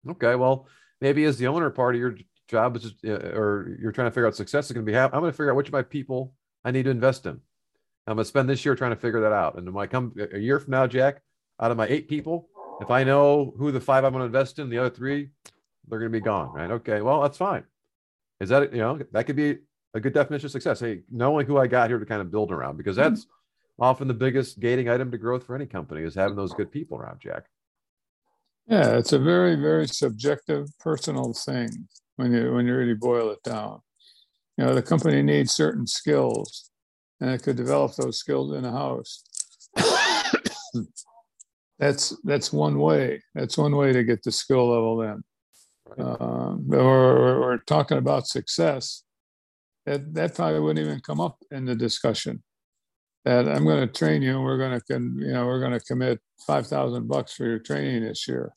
Okay, 0.09 0.35
well, 0.35 0.69
maybe 1.01 1.25
as 1.25 1.37
the 1.37 1.49
owner 1.49 1.69
part 1.71 1.95
of 1.95 2.01
your 2.01 2.17
job 2.49 2.77
is 2.77 2.83
just, 2.83 3.05
uh, 3.05 3.11
or 3.11 3.77
you're 3.81 3.93
trying 3.93 4.07
to 4.07 4.13
figure 4.13 4.27
out 4.27 4.37
success 4.37 4.67
is 4.67 4.73
going 4.73 4.87
to 4.87 4.91
be, 4.91 4.97
I'm 4.97 5.11
going 5.11 5.25
to 5.25 5.33
figure 5.33 5.51
out 5.51 5.57
which 5.57 5.69
of 5.69 5.73
my 5.73 5.83
people 5.83 6.33
I 6.65 6.71
need 6.71 6.85
to 6.85 6.91
invest 6.91 7.27
in. 7.27 7.41
I'm 8.07 8.15
going 8.15 8.19
to 8.19 8.25
spend 8.25 8.49
this 8.49 8.65
year 8.65 8.77
trying 8.77 8.93
to 8.93 8.97
figure 8.97 9.21
that 9.23 9.33
out. 9.33 9.59
And 9.59 9.75
when 9.75 9.83
I 9.83 9.87
come 9.89 10.15
a 10.33 10.39
year 10.39 10.61
from 10.61 10.71
now, 10.71 10.87
Jack, 10.87 11.23
out 11.61 11.73
of 11.73 11.77
my 11.77 11.87
eight 11.87 12.09
people, 12.09 12.49
if 12.81 12.91
I 12.91 13.03
know 13.05 13.53
who 13.59 13.73
the 13.73 13.81
five 13.81 14.05
I'm 14.05 14.13
going 14.13 14.21
to 14.21 14.27
invest 14.27 14.59
in, 14.59 14.71
the 14.71 14.79
other 14.79 14.91
three, 14.91 15.31
they're 15.89 15.99
going 15.99 16.13
to 16.13 16.19
be 16.19 16.25
gone, 16.25 16.53
right? 16.53 16.71
Okay, 16.71 17.01
well, 17.01 17.23
that's 17.23 17.39
fine. 17.39 17.65
Is 18.41 18.49
that, 18.51 18.73
you 18.73 18.81
know, 18.81 18.99
that 19.13 19.25
could 19.25 19.37
be 19.37 19.59
a 19.95 20.01
good 20.01 20.13
definition 20.13 20.47
of 20.47 20.53
success. 20.53 20.81
Hey, 20.81 21.03
knowing 21.11 21.47
who 21.47 21.59
I 21.59 21.67
got 21.67 21.91
here 21.91 21.99
to 21.99 22.07
kind 22.07 22.21
of 22.21 22.31
build 22.31 22.53
around, 22.53 22.77
because 22.77 22.97
that's 22.97 23.23
mm-hmm. 23.23 23.83
often 23.83 24.09
the 24.09 24.15
biggest 24.15 24.61
gating 24.61 24.89
item 24.89 25.11
to 25.11 25.19
growth 25.19 25.45
for 25.45 25.55
any 25.55 25.67
company 25.67 26.03
is 26.03 26.15
having 26.15 26.37
those 26.37 26.53
good 26.53 26.71
people 26.71 26.99
around, 26.99 27.21
Jack. 27.21 27.47
Yeah, 28.67 28.97
it's 28.97 29.13
a 29.13 29.19
very, 29.19 29.55
very 29.55 29.87
subjective, 29.87 30.67
personal 30.81 31.33
thing 31.33 31.89
when 32.17 32.33
you 32.33 32.53
when 32.53 32.67
you 32.67 32.75
really 32.75 32.95
boil 32.95 33.31
it 33.31 33.43
down. 33.45 33.81
You 34.57 34.65
know, 34.65 34.75
the 34.75 34.83
company 34.83 35.23
needs 35.23 35.53
certain 35.53 35.87
skills, 35.87 36.71
and 37.21 37.31
it 37.31 37.43
could 37.43 37.57
develop 37.57 37.95
those 37.95 38.19
skills 38.19 38.55
in 38.55 38.65
a 38.65 38.73
house. 38.73 39.23
that's 41.79 42.17
that's 42.25 42.53
one 42.53 42.79
way. 42.79 43.23
That's 43.35 43.57
one 43.57 43.77
way 43.77 43.93
to 43.93 44.03
get 44.03 44.23
the 44.25 44.33
skill 44.33 44.69
level 44.71 45.03
in. 45.03 45.23
Uh, 45.99 46.57
or, 46.73 47.41
we're 47.41 47.59
talking 47.59 47.99
about 47.99 48.27
success. 48.27 49.03
That 49.87 50.15
that 50.15 50.35
probably 50.35 50.61
wouldn't 50.61 50.85
even 50.85 51.01
come 51.01 51.21
up 51.21 51.39
in 51.51 51.65
the 51.65 51.77
discussion. 51.77 52.43
That 53.25 53.49
I'm 53.49 53.65
going 53.65 53.87
to 53.87 53.93
train 53.93 54.23
you, 54.23 54.37
and 54.37 54.45
we're 54.45 54.59
going 54.59 54.79
to, 54.79 54.85
you 54.89 55.33
know, 55.33 55.47
we're 55.47 55.61
going 55.61 55.79
to 55.79 55.81
commit 55.81 56.21
five 56.47 56.67
thousand 56.67 57.09
bucks 57.09 57.35
for 57.35 57.45
your 57.45 57.61
training 57.61 58.03
this 58.05 58.27
year. 58.27 58.53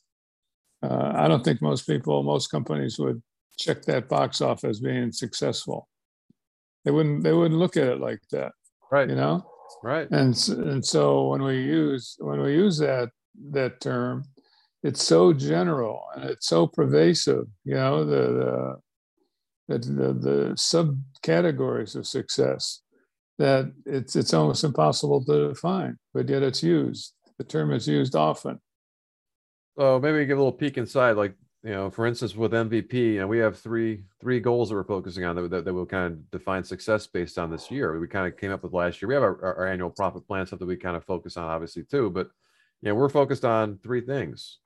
Uh, 0.81 1.11
I 1.15 1.27
don't 1.27 1.43
think 1.43 1.61
most 1.61 1.85
people, 1.85 2.23
most 2.23 2.47
companies 2.47 2.97
would 2.99 3.21
check 3.57 3.83
that 3.83 4.07
box 4.07 4.41
off 4.41 4.63
as 4.63 4.79
being 4.79 5.11
successful. 5.11 5.87
They 6.85 6.91
wouldn't 6.91 7.23
they 7.23 7.33
wouldn't 7.33 7.59
look 7.59 7.77
at 7.77 7.87
it 7.87 7.99
like 7.99 8.21
that. 8.31 8.53
Right. 8.91 9.09
You 9.09 9.15
know? 9.15 9.45
Right. 9.83 10.09
And 10.11 10.35
and 10.49 10.83
so 10.83 11.27
when 11.27 11.43
we 11.43 11.61
use 11.61 12.15
when 12.19 12.41
we 12.41 12.53
use 12.53 12.77
that 12.79 13.09
that 13.51 13.81
term, 13.81 14.23
it's 14.83 15.03
so 15.03 15.33
general 15.33 16.03
and 16.15 16.29
it's 16.29 16.47
so 16.47 16.67
pervasive, 16.67 17.45
you 17.65 17.75
know, 17.75 18.05
the 18.05 18.77
the 19.67 19.77
the, 19.77 20.13
the, 20.13 20.55
subcategories 20.57 21.95
of 21.95 22.07
success 22.07 22.81
that 23.37 23.71
it's 23.85 24.15
it's 24.15 24.33
almost 24.33 24.63
impossible 24.63 25.23
to 25.25 25.49
define, 25.49 25.97
but 26.13 26.27
yet 26.27 26.43
it's 26.43 26.63
used. 26.63 27.13
The 27.37 27.43
term 27.43 27.71
is 27.71 27.87
used 27.87 28.15
often. 28.15 28.59
So 29.77 29.99
maybe 29.99 30.25
give 30.25 30.37
a 30.37 30.41
little 30.41 30.51
peek 30.51 30.77
inside, 30.77 31.13
like 31.13 31.35
you 31.63 31.71
know, 31.71 31.89
for 31.89 32.05
instance, 32.05 32.35
with 32.35 32.53
MVP, 32.53 32.93
you 32.93 33.19
know, 33.19 33.27
we 33.27 33.39
have 33.39 33.59
three 33.59 34.03
three 34.21 34.39
goals 34.39 34.69
that 34.69 34.75
we're 34.75 34.83
focusing 34.83 35.25
on 35.25 35.35
that, 35.35 35.49
that, 35.49 35.65
that 35.65 35.73
will 35.73 35.85
kind 35.85 36.13
of 36.13 36.31
define 36.31 36.63
success 36.63 37.05
based 37.05 37.37
on 37.37 37.51
this 37.51 37.69
year. 37.69 37.99
We 37.99 38.07
kind 38.07 38.27
of 38.27 38.39
came 38.39 38.51
up 38.51 38.63
with 38.63 38.73
last 38.73 39.01
year. 39.01 39.09
We 39.09 39.13
have 39.13 39.23
our, 39.23 39.57
our 39.57 39.67
annual 39.67 39.89
profit 39.89 40.25
plan, 40.25 40.45
stuff 40.45 40.59
that 40.59 40.65
we 40.65 40.77
kind 40.77 40.95
of 40.95 41.03
focus 41.03 41.35
on, 41.35 41.45
obviously, 41.45 41.83
too. 41.83 42.09
But 42.09 42.29
you 42.81 42.89
know, 42.89 42.95
we're 42.95 43.09
focused 43.09 43.43
on 43.43 43.77
three 43.83 44.01
things: 44.01 44.59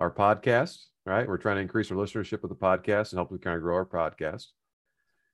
our 0.00 0.10
podcast, 0.10 0.86
right? 1.06 1.28
We're 1.28 1.38
trying 1.38 1.56
to 1.56 1.62
increase 1.62 1.90
our 1.90 1.96
listenership 1.96 2.42
with 2.42 2.50
the 2.50 2.56
podcast 2.56 3.12
and 3.12 3.18
help 3.18 3.30
we 3.30 3.38
kind 3.38 3.56
of 3.56 3.62
grow 3.62 3.76
our 3.76 3.86
podcast. 3.86 4.46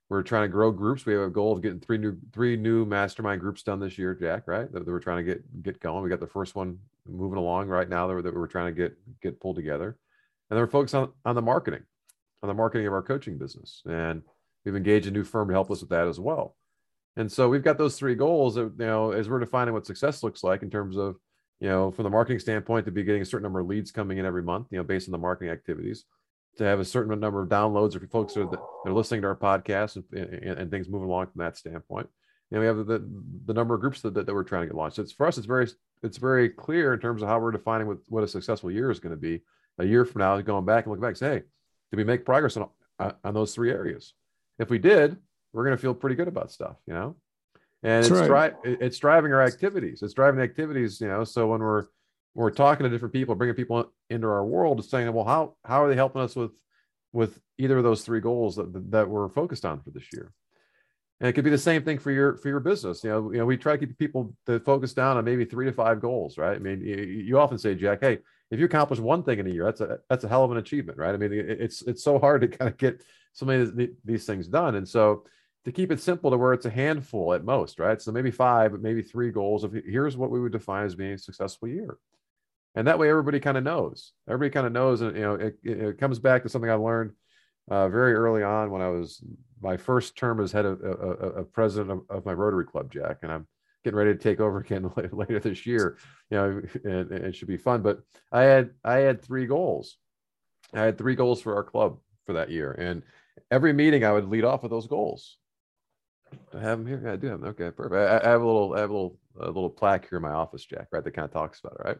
We're 0.09 0.23
trying 0.23 0.43
to 0.43 0.49
grow 0.49 0.71
groups. 0.71 1.05
We 1.05 1.13
have 1.13 1.23
a 1.23 1.29
goal 1.29 1.53
of 1.53 1.61
getting 1.61 1.79
three 1.79 1.97
new 1.97 2.17
three 2.31 2.55
new 2.55 2.85
mastermind 2.85 3.41
groups 3.41 3.63
done 3.63 3.79
this 3.79 3.97
year, 3.97 4.13
Jack. 4.13 4.43
Right? 4.47 4.71
That, 4.71 4.85
that 4.85 4.91
we're 4.91 4.99
trying 4.99 5.25
to 5.25 5.33
get 5.33 5.63
get 5.63 5.79
going. 5.79 6.03
We 6.03 6.09
got 6.09 6.19
the 6.19 6.27
first 6.27 6.55
one 6.55 6.77
moving 7.07 7.39
along 7.39 7.67
right 7.67 7.89
now 7.89 8.07
that, 8.07 8.23
that 8.23 8.35
we're 8.35 8.47
trying 8.47 8.73
to 8.73 8.79
get 8.79 8.97
get 9.21 9.39
pulled 9.39 9.55
together 9.55 9.97
and 10.49 10.57
they're 10.57 10.67
focused 10.67 10.95
on, 10.95 11.11
on 11.25 11.35
the 11.35 11.41
marketing, 11.41 11.83
on 12.41 12.47
the 12.47 12.53
marketing 12.53 12.87
of 12.87 12.93
our 12.93 13.01
coaching 13.01 13.37
business. 13.37 13.81
And 13.85 14.21
we've 14.63 14.75
engaged 14.75 15.07
a 15.07 15.11
new 15.11 15.23
firm 15.23 15.47
to 15.49 15.53
help 15.53 15.71
us 15.71 15.81
with 15.81 15.89
that 15.89 16.07
as 16.07 16.19
well. 16.19 16.55
And 17.15 17.31
so 17.31 17.49
we've 17.49 17.63
got 17.63 17.77
those 17.77 17.97
three 17.97 18.15
goals 18.15 18.55
that, 18.55 18.73
you 18.77 18.85
know, 18.85 19.11
as 19.11 19.27
we're 19.27 19.39
defining 19.39 19.73
what 19.73 19.87
success 19.87 20.23
looks 20.23 20.43
like 20.43 20.61
in 20.61 20.69
terms 20.69 20.97
of, 20.97 21.15
you 21.59 21.67
know, 21.67 21.91
from 21.91 22.03
the 22.03 22.09
marketing 22.09 22.39
standpoint, 22.39 22.85
to 22.85 22.91
be 22.91 23.03
getting 23.03 23.21
a 23.21 23.25
certain 23.25 23.43
number 23.43 23.59
of 23.59 23.67
leads 23.67 23.91
coming 23.91 24.17
in 24.17 24.25
every 24.25 24.43
month, 24.43 24.67
you 24.69 24.77
know, 24.77 24.83
based 24.83 25.07
on 25.07 25.11
the 25.11 25.17
marketing 25.17 25.51
activities, 25.51 26.05
to 26.57 26.63
have 26.63 26.79
a 26.79 26.85
certain 26.85 27.19
number 27.19 27.41
of 27.41 27.49
downloads 27.49 27.95
if 27.95 28.09
folks 28.09 28.35
are, 28.37 28.45
that 28.45 28.59
are 28.85 28.93
listening 28.93 29.21
to 29.21 29.27
our 29.27 29.35
podcast 29.35 29.95
and, 29.95 30.05
and, 30.13 30.59
and, 30.59 30.71
things 30.71 30.89
moving 30.89 31.07
along 31.07 31.27
from 31.27 31.39
that 31.39 31.57
standpoint. 31.57 32.07
And 32.51 32.61
we 32.61 32.65
have 32.65 32.77
the, 32.85 33.07
the 33.45 33.53
number 33.53 33.75
of 33.75 33.81
groups 33.81 34.01
that, 34.01 34.13
that, 34.13 34.25
that 34.25 34.33
we're 34.33 34.43
trying 34.43 34.63
to 34.63 34.67
get 34.67 34.75
launched. 34.75 34.99
It's 34.99 35.11
for 35.11 35.27
us, 35.27 35.37
it's 35.37 35.47
very, 35.47 35.67
it's 36.03 36.17
very 36.17 36.49
clear 36.49 36.93
in 36.93 36.99
terms 36.99 37.21
of 37.21 37.27
how 37.27 37.39
we're 37.39 37.51
defining 37.51 37.87
what, 37.87 37.97
what 38.07 38.23
a 38.23 38.27
successful 38.27 38.71
year 38.71 38.89
is 38.89 38.99
going 38.99 39.15
to 39.15 39.21
be 39.21 39.41
a 39.79 39.85
year 39.85 40.05
from 40.05 40.21
now, 40.21 40.39
going 40.41 40.65
back 40.65 40.85
and 40.85 40.91
looking 40.91 41.07
back, 41.07 41.15
say, 41.15 41.29
hey, 41.29 41.43
did 41.91 41.97
we 41.97 42.03
make 42.03 42.25
progress 42.25 42.57
on, 42.57 42.69
uh, 42.99 43.11
on 43.23 43.33
those 43.33 43.53
three 43.53 43.71
areas? 43.71 44.13
If 44.59 44.69
we 44.69 44.79
did, 44.79 45.17
we're 45.53 45.65
going 45.65 45.75
to 45.75 45.81
feel 45.81 45.93
pretty 45.93 46.15
good 46.15 46.27
about 46.27 46.51
stuff, 46.51 46.77
you 46.85 46.93
know? 46.93 47.15
And 47.87 48.03
That's 48.03 48.19
it's, 48.19 48.29
right. 48.29 48.53
dri- 48.63 48.77
it's 48.81 48.99
driving 48.99 49.31
our 49.31 49.41
activities. 49.41 50.01
It's 50.01 50.13
driving 50.13 50.41
activities, 50.41 50.99
you 50.99 51.07
know? 51.07 51.23
So 51.23 51.47
when 51.47 51.61
we're, 51.61 51.85
we're 52.35 52.51
talking 52.51 52.83
to 52.83 52.89
different 52.89 53.13
people, 53.13 53.33
bringing 53.35 53.55
people 53.55 53.93
into 54.09 54.27
our 54.27 54.45
world, 54.45 54.79
it's 54.79 54.89
saying, 54.89 55.11
well, 55.13 55.23
how, 55.23 55.55
how 55.63 55.85
are 55.85 55.89
they 55.89 55.95
helping 55.95 56.21
us 56.21 56.35
with, 56.35 56.51
with 57.13 57.39
either 57.57 57.77
of 57.77 57.85
those 57.85 58.03
three 58.03 58.19
goals 58.19 58.57
that, 58.57 58.91
that 58.91 59.07
we're 59.07 59.29
focused 59.29 59.63
on 59.63 59.79
for 59.79 59.91
this 59.91 60.11
year? 60.11 60.33
And 61.21 61.29
it 61.29 61.33
could 61.33 61.45
be 61.45 61.49
the 61.49 61.57
same 61.57 61.83
thing 61.83 61.97
for 61.97 62.11
your 62.11 62.35
for 62.37 62.49
your 62.49 62.59
business. 62.59 63.03
You 63.03 63.09
know, 63.09 63.31
you 63.31 63.37
know, 63.39 63.45
we 63.45 63.57
try 63.57 63.75
to 63.75 63.79
keep 63.79 63.97
people 63.97 64.35
to 64.47 64.59
focus 64.59 64.93
down 64.93 65.17
on 65.17 65.25
maybe 65.25 65.45
three 65.45 65.65
to 65.65 65.71
five 65.71 65.99
goals, 66.01 66.37
right? 66.37 66.55
I 66.55 66.59
mean, 66.59 66.81
you, 66.81 66.95
you 66.95 67.39
often 67.39 67.57
say, 67.57 67.73
Jack, 67.73 67.99
hey, 68.01 68.19
if 68.51 68.59
you 68.59 68.65
accomplish 68.65 68.99
one 68.99 69.23
thing 69.23 69.39
in 69.39 69.47
a 69.47 69.49
year, 69.49 69.63
that's 69.63 69.81
a 69.81 69.97
that's 70.09 70.25
a 70.25 70.27
hell 70.27 70.43
of 70.43 70.51
an 70.51 70.57
achievement, 70.57 70.99
right? 70.99 71.15
I 71.15 71.17
mean, 71.17 71.31
it's 71.33 71.81
it's 71.83 72.03
so 72.03 72.19
hard 72.19 72.41
to 72.41 72.47
kind 72.47 72.69
of 72.69 72.77
get 72.77 73.03
so 73.33 73.47
many 73.47 73.63
of 73.63 73.79
these 74.05 74.25
things 74.27 74.47
done, 74.47 74.75
and 74.75 74.87
so 74.87 75.23
to 75.67 75.73
keep 75.73 75.91
it 75.91 75.99
simple 75.99 76.31
to 76.31 76.37
where 76.37 76.53
it's 76.53 76.65
a 76.65 76.69
handful 76.69 77.33
at 77.33 77.43
most, 77.43 77.77
right? 77.77 78.01
So 78.01 78.13
maybe 78.13 78.31
five, 78.31 78.71
maybe 78.79 79.01
three 79.01 79.31
goals 79.31 79.65
of 79.65 79.73
here's 79.73 80.15
what 80.15 80.31
we 80.31 80.39
would 80.39 80.53
define 80.53 80.85
as 80.85 80.95
being 80.95 81.11
a 81.11 81.17
successful 81.17 81.67
year, 81.67 81.97
and 82.73 82.87
that 82.87 82.97
way 82.97 83.09
everybody 83.09 83.41
kind 83.41 83.57
of 83.57 83.65
knows. 83.65 84.13
Everybody 84.29 84.53
kind 84.53 84.65
of 84.65 84.71
knows, 84.71 85.01
and 85.01 85.13
you 85.13 85.23
know, 85.23 85.33
it, 85.33 85.57
it 85.63 85.97
comes 85.97 86.19
back 86.19 86.43
to 86.43 86.49
something 86.49 86.71
I 86.71 86.75
learned 86.75 87.11
uh, 87.69 87.89
very 87.89 88.13
early 88.13 88.43
on 88.43 88.71
when 88.71 88.81
I 88.81 88.87
was 88.87 89.21
my 89.61 89.75
first 89.75 90.15
term 90.15 90.39
as 90.39 90.53
head 90.53 90.63
of, 90.63 90.81
uh, 90.81 90.87
of 90.87 91.51
president 91.51 91.91
of, 91.91 92.17
of, 92.17 92.25
my 92.25 92.31
Rotary 92.31 92.65
Club, 92.65 92.89
Jack, 92.89 93.17
and 93.23 93.31
I'm 93.31 93.45
getting 93.83 93.97
ready 93.97 94.13
to 94.13 94.19
take 94.19 94.39
over 94.39 94.59
again 94.59 94.89
later 95.11 95.39
this 95.41 95.65
year. 95.65 95.97
You 96.29 96.37
know, 96.37 96.61
and, 96.85 97.11
and 97.11 97.25
it 97.25 97.35
should 97.35 97.49
be 97.49 97.57
fun. 97.57 97.81
But 97.81 97.99
I 98.31 98.43
had 98.43 98.69
I 98.85 98.99
had 98.99 99.21
three 99.21 99.47
goals. 99.47 99.97
I 100.73 100.83
had 100.83 100.97
three 100.97 101.15
goals 101.15 101.41
for 101.41 101.55
our 101.57 101.63
club 101.65 101.97
for 102.25 102.31
that 102.33 102.51
year, 102.51 102.71
and 102.71 103.03
every 103.51 103.73
meeting 103.73 104.05
I 104.05 104.13
would 104.13 104.29
lead 104.29 104.45
off 104.45 104.63
with 104.63 104.71
those 104.71 104.87
goals. 104.87 105.37
I 106.53 106.59
have 106.59 106.79
them 106.79 106.87
here. 106.87 107.01
Yeah, 107.03 107.13
I 107.13 107.15
do 107.15 107.27
have 107.27 107.41
them. 107.41 107.49
Okay, 107.49 107.71
perfect. 107.71 107.95
I, 107.95 108.27
I 108.27 108.31
have 108.31 108.41
a 108.41 108.45
little, 108.45 108.73
I 108.73 108.79
have 108.79 108.89
a 108.89 108.93
little, 108.93 109.17
a 109.39 109.45
little 109.45 109.69
plaque 109.69 110.09
here 110.09 110.17
in 110.17 110.23
my 110.23 110.31
office, 110.31 110.65
Jack. 110.65 110.87
Right, 110.91 111.03
that 111.03 111.11
kind 111.11 111.25
of 111.25 111.31
talks 111.31 111.59
about 111.59 111.73
it, 111.79 111.87
right? 111.87 111.97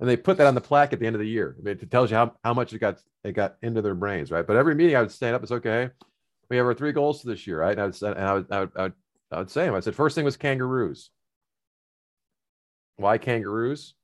And 0.00 0.08
they 0.08 0.16
put 0.16 0.38
that 0.38 0.46
on 0.46 0.54
the 0.54 0.60
plaque 0.60 0.92
at 0.92 1.00
the 1.00 1.06
end 1.06 1.14
of 1.14 1.20
the 1.20 1.28
year. 1.28 1.56
I 1.58 1.62
mean, 1.62 1.78
it 1.80 1.90
tells 1.90 2.10
you 2.10 2.16
how, 2.16 2.34
how 2.42 2.54
much 2.54 2.72
it 2.72 2.78
got 2.78 2.98
it 3.22 3.32
got 3.32 3.56
into 3.62 3.82
their 3.82 3.94
brains, 3.94 4.30
right? 4.30 4.46
But 4.46 4.56
every 4.56 4.74
meeting, 4.74 4.96
I 4.96 5.00
would 5.02 5.10
stand 5.10 5.34
up. 5.34 5.42
It's 5.42 5.52
okay. 5.52 5.90
We 6.48 6.56
have 6.56 6.66
our 6.66 6.74
three 6.74 6.92
goals 6.92 7.20
for 7.20 7.28
this 7.28 7.46
year, 7.46 7.60
right? 7.60 7.78
And 7.78 7.80
I 7.80 7.84
would, 7.86 8.02
and 8.02 8.18
I 8.18 8.32
would, 8.34 8.46
I 8.50 8.60
would, 8.60 8.70
I 8.76 8.82
would, 8.82 8.92
I 9.32 9.38
would 9.38 9.50
say 9.50 9.66
them. 9.66 9.74
I 9.74 9.80
said, 9.80 9.94
first 9.94 10.14
thing 10.14 10.24
was 10.24 10.36
kangaroos. 10.36 11.10
Why 12.96 13.18
kangaroos? 13.18 13.94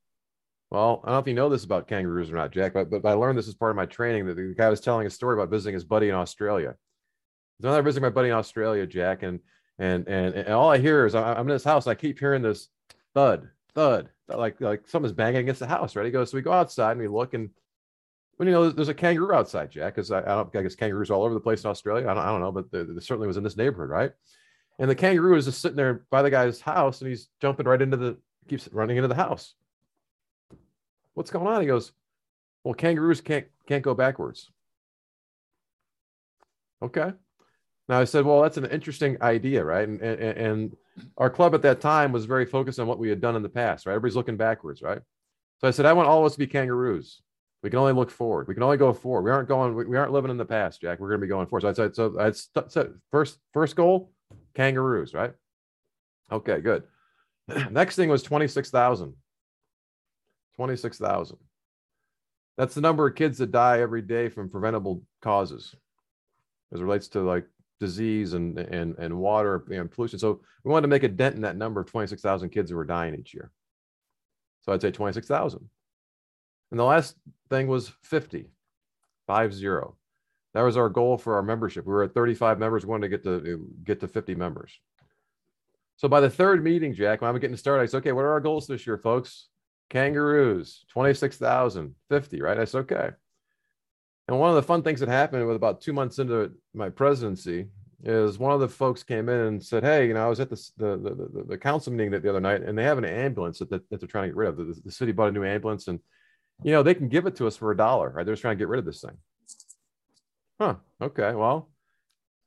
Well, 0.70 1.00
I 1.04 1.08
don't 1.08 1.14
know 1.14 1.18
if 1.20 1.26
you 1.28 1.34
know 1.34 1.48
this 1.48 1.64
about 1.64 1.88
kangaroos 1.88 2.30
or 2.30 2.34
not, 2.34 2.50
Jack, 2.50 2.74
but, 2.74 2.90
but 2.90 3.04
I 3.04 3.12
learned 3.12 3.38
this 3.38 3.48
as 3.48 3.54
part 3.54 3.70
of 3.70 3.76
my 3.76 3.86
training 3.86 4.26
that 4.26 4.34
the 4.34 4.54
guy 4.56 4.68
was 4.68 4.80
telling 4.80 5.06
a 5.06 5.10
story 5.10 5.34
about 5.34 5.50
visiting 5.50 5.74
his 5.74 5.84
buddy 5.84 6.08
in 6.08 6.14
Australia. 6.14 6.74
So 7.62 7.72
I 7.72 7.80
visiting 7.80 8.02
my 8.02 8.10
buddy 8.10 8.28
in 8.28 8.34
Australia, 8.34 8.86
Jack, 8.86 9.22
and 9.22 9.40
and 9.78 10.06
and, 10.08 10.34
and 10.34 10.48
all 10.48 10.70
I 10.70 10.78
hear 10.78 11.06
is 11.06 11.14
I'm 11.14 11.40
in 11.40 11.48
this 11.48 11.64
house 11.64 11.86
and 11.86 11.92
I 11.92 11.94
keep 11.94 12.18
hearing 12.18 12.42
this 12.42 12.68
thud, 13.14 13.48
thud, 13.74 14.08
like 14.28 14.60
like 14.60 14.88
someone's 14.88 15.12
banging 15.12 15.40
against 15.40 15.60
the 15.60 15.66
house, 15.66 15.96
right? 15.96 16.06
He 16.06 16.12
goes, 16.12 16.30
so 16.30 16.36
we 16.36 16.42
go 16.42 16.52
outside 16.52 16.92
and 16.92 17.00
we 17.00 17.08
look 17.08 17.34
and 17.34 17.50
when 18.36 18.48
you 18.48 18.52
know 18.52 18.70
there's 18.70 18.88
a 18.88 18.94
kangaroo 18.94 19.34
outside, 19.34 19.70
Jack, 19.70 19.94
because 19.94 20.10
I, 20.10 20.20
I, 20.20 20.34
don't 20.34 20.54
I 20.54 20.62
guess 20.62 20.74
kangaroos 20.74 21.10
all 21.10 21.24
over 21.24 21.34
the 21.34 21.40
place 21.40 21.64
in 21.64 21.70
Australia. 21.70 22.06
I 22.08 22.14
don't, 22.14 22.22
I 22.22 22.26
don't 22.26 22.40
know, 22.40 22.52
but 22.52 22.70
there 22.70 22.86
certainly 23.00 23.26
was 23.26 23.38
in 23.38 23.44
this 23.44 23.56
neighborhood, 23.56 23.88
right? 23.88 24.12
And 24.78 24.90
the 24.90 24.94
kangaroo 24.94 25.36
is 25.36 25.46
just 25.46 25.62
sitting 25.62 25.76
there 25.76 26.04
by 26.10 26.22
the 26.22 26.30
guy's 26.30 26.60
house 26.60 27.00
and 27.00 27.08
he's 27.08 27.28
jumping 27.40 27.66
right 27.66 27.80
into 27.80 27.96
the 27.96 28.18
keeps 28.48 28.68
running 28.72 28.96
into 28.96 29.08
the 29.08 29.14
house. 29.14 29.54
What's 31.14 31.30
going 31.30 31.46
on? 31.46 31.60
He 31.60 31.66
goes, 31.66 31.92
Well, 32.62 32.74
kangaroos 32.74 33.20
can't 33.20 33.46
can't 33.66 33.82
go 33.82 33.94
backwards. 33.94 34.50
Okay. 36.82 37.12
Now 37.88 38.00
I 38.00 38.04
said, 38.04 38.24
well, 38.24 38.42
that's 38.42 38.56
an 38.56 38.66
interesting 38.66 39.16
idea, 39.22 39.64
right? 39.64 39.88
And, 39.88 40.00
and, 40.00 40.20
and 40.20 40.76
our 41.16 41.30
club 41.30 41.54
at 41.54 41.62
that 41.62 41.80
time 41.80 42.10
was 42.10 42.24
very 42.24 42.44
focused 42.44 42.80
on 42.80 42.86
what 42.88 42.98
we 42.98 43.08
had 43.08 43.20
done 43.20 43.36
in 43.36 43.42
the 43.42 43.48
past, 43.48 43.86
right? 43.86 43.92
Everybody's 43.92 44.16
looking 44.16 44.36
backwards, 44.36 44.82
right? 44.82 45.00
So 45.60 45.68
I 45.68 45.70
said, 45.70 45.86
I 45.86 45.92
want 45.92 46.08
all 46.08 46.20
of 46.20 46.26
us 46.26 46.32
to 46.32 46.38
be 46.38 46.46
kangaroos. 46.46 47.22
We 47.62 47.70
can 47.70 47.78
only 47.78 47.92
look 47.92 48.10
forward. 48.10 48.48
We 48.48 48.54
can 48.54 48.62
only 48.62 48.76
go 48.76 48.92
forward. 48.92 49.22
We 49.22 49.30
aren't 49.30 49.48
going. 49.48 49.74
We 49.74 49.96
aren't 49.96 50.12
living 50.12 50.30
in 50.30 50.36
the 50.36 50.44
past, 50.44 50.80
Jack. 50.80 51.00
We're 51.00 51.08
going 51.08 51.20
to 51.20 51.24
be 51.24 51.28
going 51.28 51.46
forward. 51.46 51.62
So 51.62 51.68
I 51.68 51.72
said, 51.72 51.96
so 51.96 52.20
I 52.20 52.30
said, 52.68 52.94
first 53.10 53.38
first 53.52 53.74
goal, 53.76 54.12
kangaroos, 54.54 55.14
right? 55.14 55.32
Okay, 56.30 56.60
good. 56.60 56.84
Next 57.70 57.96
thing 57.96 58.08
was 58.08 58.22
26,000. 58.22 59.14
26,000. 60.56 61.38
That's 62.56 62.74
the 62.74 62.80
number 62.80 63.06
of 63.06 63.14
kids 63.14 63.38
that 63.38 63.52
die 63.52 63.80
every 63.80 64.02
day 64.02 64.28
from 64.28 64.48
preventable 64.48 65.02
causes 65.20 65.74
as 66.72 66.82
relates 66.82 67.08
to 67.08 67.20
like 67.20 67.46
disease 67.78 68.32
and 68.32 68.58
and 68.58 68.96
and 68.98 69.16
water 69.16 69.64
and 69.70 69.90
pollution. 69.90 70.18
So 70.18 70.40
we 70.64 70.70
wanted 70.70 70.82
to 70.82 70.88
make 70.88 71.02
a 71.02 71.08
dent 71.08 71.36
in 71.36 71.42
that 71.42 71.56
number 71.56 71.80
of 71.80 71.86
26,000 71.86 72.50
kids 72.50 72.70
who 72.70 72.76
were 72.76 72.84
dying 72.84 73.14
each 73.14 73.34
year. 73.34 73.50
So 74.62 74.72
I'd 74.72 74.82
say 74.82 74.90
26,000. 74.90 75.68
And 76.70 76.80
the 76.80 76.84
last 76.84 77.16
thing 77.50 77.68
was 77.68 77.92
50, 78.02 78.50
five 79.26 79.54
zero. 79.54 79.96
That 80.54 80.62
was 80.62 80.76
our 80.76 80.88
goal 80.88 81.18
for 81.18 81.36
our 81.36 81.42
membership. 81.42 81.84
We 81.84 81.92
were 81.92 82.04
at 82.04 82.14
35 82.14 82.58
members. 82.58 82.84
We 82.84 82.90
wanted 82.90 83.10
to 83.10 83.16
get 83.16 83.24
to 83.24 83.54
uh, 83.54 83.56
get 83.84 84.00
to 84.00 84.08
50 84.08 84.34
members. 84.34 84.72
So 85.96 86.08
by 86.08 86.20
the 86.20 86.30
third 86.30 86.62
meeting, 86.62 86.94
Jack, 86.94 87.20
when 87.20 87.28
I'm 87.28 87.38
getting 87.40 87.56
started, 87.56 87.82
I 87.82 87.86
said, 87.86 87.98
okay, 87.98 88.12
what 88.12 88.24
are 88.24 88.32
our 88.32 88.40
goals 88.40 88.66
this 88.66 88.86
year, 88.86 88.98
folks? 88.98 89.48
Kangaroos, 89.88 90.84
26,000, 90.90 91.94
50, 92.08 92.42
right? 92.42 92.58
I 92.58 92.64
said, 92.64 92.78
okay. 92.80 93.10
And 94.28 94.38
one 94.38 94.50
of 94.50 94.56
the 94.56 94.62
fun 94.62 94.82
things 94.82 95.00
that 95.00 95.08
happened 95.08 95.46
with 95.46 95.56
about 95.56 95.80
two 95.80 95.92
months 95.92 96.18
into 96.18 96.52
my 96.74 96.88
presidency 96.88 97.68
is 98.02 98.38
one 98.38 98.52
of 98.52 98.60
the 98.60 98.68
folks 98.68 99.02
came 99.02 99.28
in 99.28 99.38
and 99.38 99.62
said, 99.62 99.84
Hey, 99.84 100.06
you 100.06 100.14
know, 100.14 100.24
I 100.24 100.28
was 100.28 100.40
at 100.40 100.50
the, 100.50 100.70
the, 100.76 100.96
the, 100.96 101.44
the 101.48 101.58
council 101.58 101.92
meeting 101.92 102.10
the 102.10 102.28
other 102.28 102.40
night 102.40 102.62
and 102.62 102.76
they 102.76 102.84
have 102.84 102.98
an 102.98 103.04
ambulance 103.04 103.58
that, 103.60 103.70
that, 103.70 103.88
that 103.90 104.00
they're 104.00 104.08
trying 104.08 104.24
to 104.24 104.28
get 104.28 104.36
rid 104.36 104.48
of. 104.48 104.56
The, 104.56 104.80
the, 104.84 104.90
city 104.90 105.12
bought 105.12 105.28
a 105.28 105.32
new 105.32 105.44
ambulance 105.44 105.88
and, 105.88 106.00
you 106.62 106.72
know, 106.72 106.82
they 106.82 106.94
can 106.94 107.08
give 107.08 107.26
it 107.26 107.36
to 107.36 107.46
us 107.46 107.56
for 107.56 107.70
a 107.70 107.76
dollar, 107.76 108.10
right? 108.10 108.26
They're 108.26 108.34
just 108.34 108.42
trying 108.42 108.56
to 108.56 108.62
get 108.62 108.68
rid 108.68 108.78
of 108.78 108.84
this 108.84 109.00
thing. 109.00 109.16
Huh. 110.60 110.76
Okay. 111.00 111.32
Well, 111.32 111.70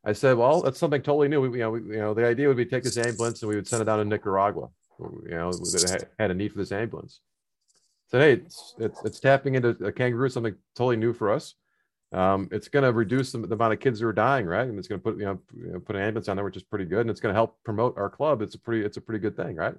I 0.04 0.14
said, 0.14 0.38
well, 0.38 0.62
that's 0.62 0.80
something 0.80 1.02
totally 1.02 1.28
new. 1.28 1.42
We, 1.42 1.60
you 1.60 1.64
know, 1.64 1.72
we, 1.72 1.82
you 1.82 2.00
know, 2.00 2.14
the 2.14 2.26
idea 2.26 2.48
would 2.48 2.58
be 2.58 2.66
take 2.66 2.84
this 2.84 2.98
ambulance 2.98 3.42
and 3.42 3.50
we 3.50 3.56
would 3.56 3.68
send 3.68 3.82
it 3.82 3.86
down 3.86 4.00
to 4.00 4.06
Nicaragua. 4.06 4.70
You 5.00 5.30
know, 5.30 5.52
that 5.52 6.10
had 6.20 6.32
a 6.32 6.34
need 6.34 6.52
for 6.52 6.60
this 6.60 6.72
ambulance. 6.72 7.22
Said, 8.10 8.22
hey, 8.22 8.34
it's, 8.34 8.76
it's, 8.80 9.06
it's 9.06 9.20
tapping 9.20 9.56
into 9.56 9.70
a 9.84 9.92
kangaroo, 9.92 10.30
something 10.30 10.56
totally 10.76 10.98
new 10.98 11.14
for 11.14 11.32
us. 11.32 11.56
Um, 12.12 12.50
it's 12.52 12.68
going 12.68 12.84
to 12.84 12.92
reduce 12.92 13.32
the, 13.32 13.40
the, 13.40 13.54
amount 13.54 13.74
of 13.74 13.80
kids 13.80 14.00
who 14.00 14.08
are 14.08 14.14
dying, 14.14 14.48
right? 14.48 14.68
And 14.68 14.80
it's 14.80 14.88
going 14.88 15.00
to 15.00 15.04
put 15.04 15.20
you 15.20 15.26
know, 15.26 15.80
put 15.80 15.96
an 15.96 16.02
ambulance 16.02 16.28
on 16.28 16.38
there, 16.38 16.46
which 16.46 16.58
is 16.58 16.64
pretty 16.64 16.86
good, 16.86 17.02
and 17.02 17.10
it's 17.10 17.20
going 17.20 17.34
to 17.34 17.38
help 17.38 17.58
promote 17.64 17.98
our 17.98 18.10
club. 18.10 18.42
It's 18.42 18.56
a 18.56 18.60
pretty 18.60 18.84
it's 18.84 18.98
a 18.98 19.02
pretty 19.02 19.20
good 19.20 19.36
thing, 19.36 19.56
right? 19.56 19.76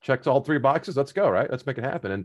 Checks 0.00 0.26
all 0.26 0.40
three 0.40 0.58
boxes. 0.58 0.96
Let's 0.96 1.12
go, 1.12 1.28
right? 1.28 1.50
Let's 1.50 1.66
make 1.66 1.76
it 1.76 1.84
happen. 1.84 2.12
And 2.12 2.24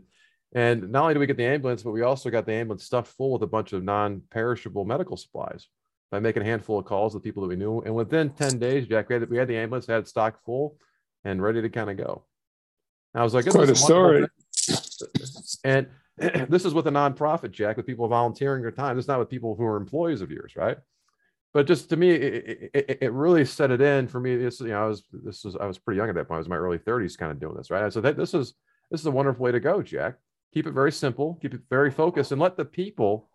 and 0.54 0.90
not 0.90 1.02
only 1.02 1.14
do 1.14 1.20
we 1.20 1.26
get 1.26 1.36
the 1.36 1.44
ambulance, 1.44 1.82
but 1.82 1.90
we 1.90 2.02
also 2.02 2.30
got 2.30 2.46
the 2.46 2.52
ambulance 2.52 2.84
stuffed 2.84 3.12
full 3.12 3.32
with 3.32 3.42
a 3.42 3.46
bunch 3.46 3.72
of 3.72 3.82
non-perishable 3.82 4.84
medical 4.84 5.16
supplies 5.16 5.66
by 6.10 6.20
making 6.20 6.42
a 6.42 6.44
handful 6.44 6.78
of 6.78 6.84
calls 6.84 7.12
with 7.12 7.24
people 7.24 7.42
that 7.42 7.48
we 7.48 7.56
knew. 7.56 7.80
And 7.80 7.92
within 7.92 8.30
10 8.30 8.60
days, 8.60 8.86
Jack, 8.86 9.08
we 9.08 9.14
had, 9.14 9.28
we 9.28 9.36
had 9.36 9.48
the 9.48 9.56
ambulance, 9.56 9.86
had 9.86 10.06
stock 10.06 10.38
full 10.44 10.76
and 11.24 11.42
ready 11.42 11.60
to 11.60 11.68
kind 11.68 11.90
of 11.90 11.96
go. 11.96 12.24
And 13.12 13.20
I 13.20 13.24
was 13.24 13.34
like, 13.34 13.46
quite 13.46 13.68
a 13.68 13.74
story. 13.74 14.28
And 15.64 15.88
this 16.48 16.64
is 16.64 16.74
with 16.74 16.86
a 16.86 16.90
nonprofit, 16.90 17.50
Jack, 17.50 17.76
with 17.76 17.86
people 17.86 18.06
volunteering 18.08 18.62
their 18.62 18.70
time. 18.70 18.96
This 18.96 19.04
is 19.04 19.08
not 19.08 19.18
with 19.18 19.28
people 19.28 19.54
who 19.56 19.64
are 19.64 19.76
employees 19.76 20.20
of 20.20 20.30
yours, 20.30 20.54
right? 20.56 20.78
But 21.52 21.66
just 21.66 21.88
to 21.90 21.96
me, 21.96 22.10
it, 22.10 22.70
it, 22.74 22.98
it 23.02 23.12
really 23.12 23.44
set 23.44 23.70
it 23.70 23.80
in 23.80 24.08
for 24.08 24.20
me. 24.20 24.36
This, 24.36 24.60
you 24.60 24.68
know, 24.68 24.84
I 24.84 24.86
was 24.86 25.04
this 25.12 25.44
was 25.44 25.56
I 25.56 25.66
was 25.66 25.78
pretty 25.78 25.98
young 25.98 26.08
at 26.08 26.14
that 26.16 26.26
point. 26.26 26.36
I 26.36 26.38
was 26.38 26.48
my 26.48 26.56
early 26.56 26.78
30s, 26.78 27.16
kind 27.16 27.30
of 27.30 27.40
doing 27.40 27.56
this, 27.56 27.70
right? 27.70 27.92
So 27.92 28.00
that 28.00 28.16
this 28.16 28.34
is 28.34 28.54
this 28.90 29.00
is 29.00 29.06
a 29.06 29.12
wonderful 29.12 29.44
way 29.44 29.52
to 29.52 29.60
go, 29.60 29.80
Jack. 29.80 30.16
Keep 30.52 30.66
it 30.66 30.72
very 30.72 30.92
simple, 30.92 31.38
keep 31.40 31.54
it 31.54 31.62
very 31.70 31.90
focused, 31.90 32.32
and 32.32 32.40
let 32.40 32.56
the 32.56 32.64
people 32.64 33.28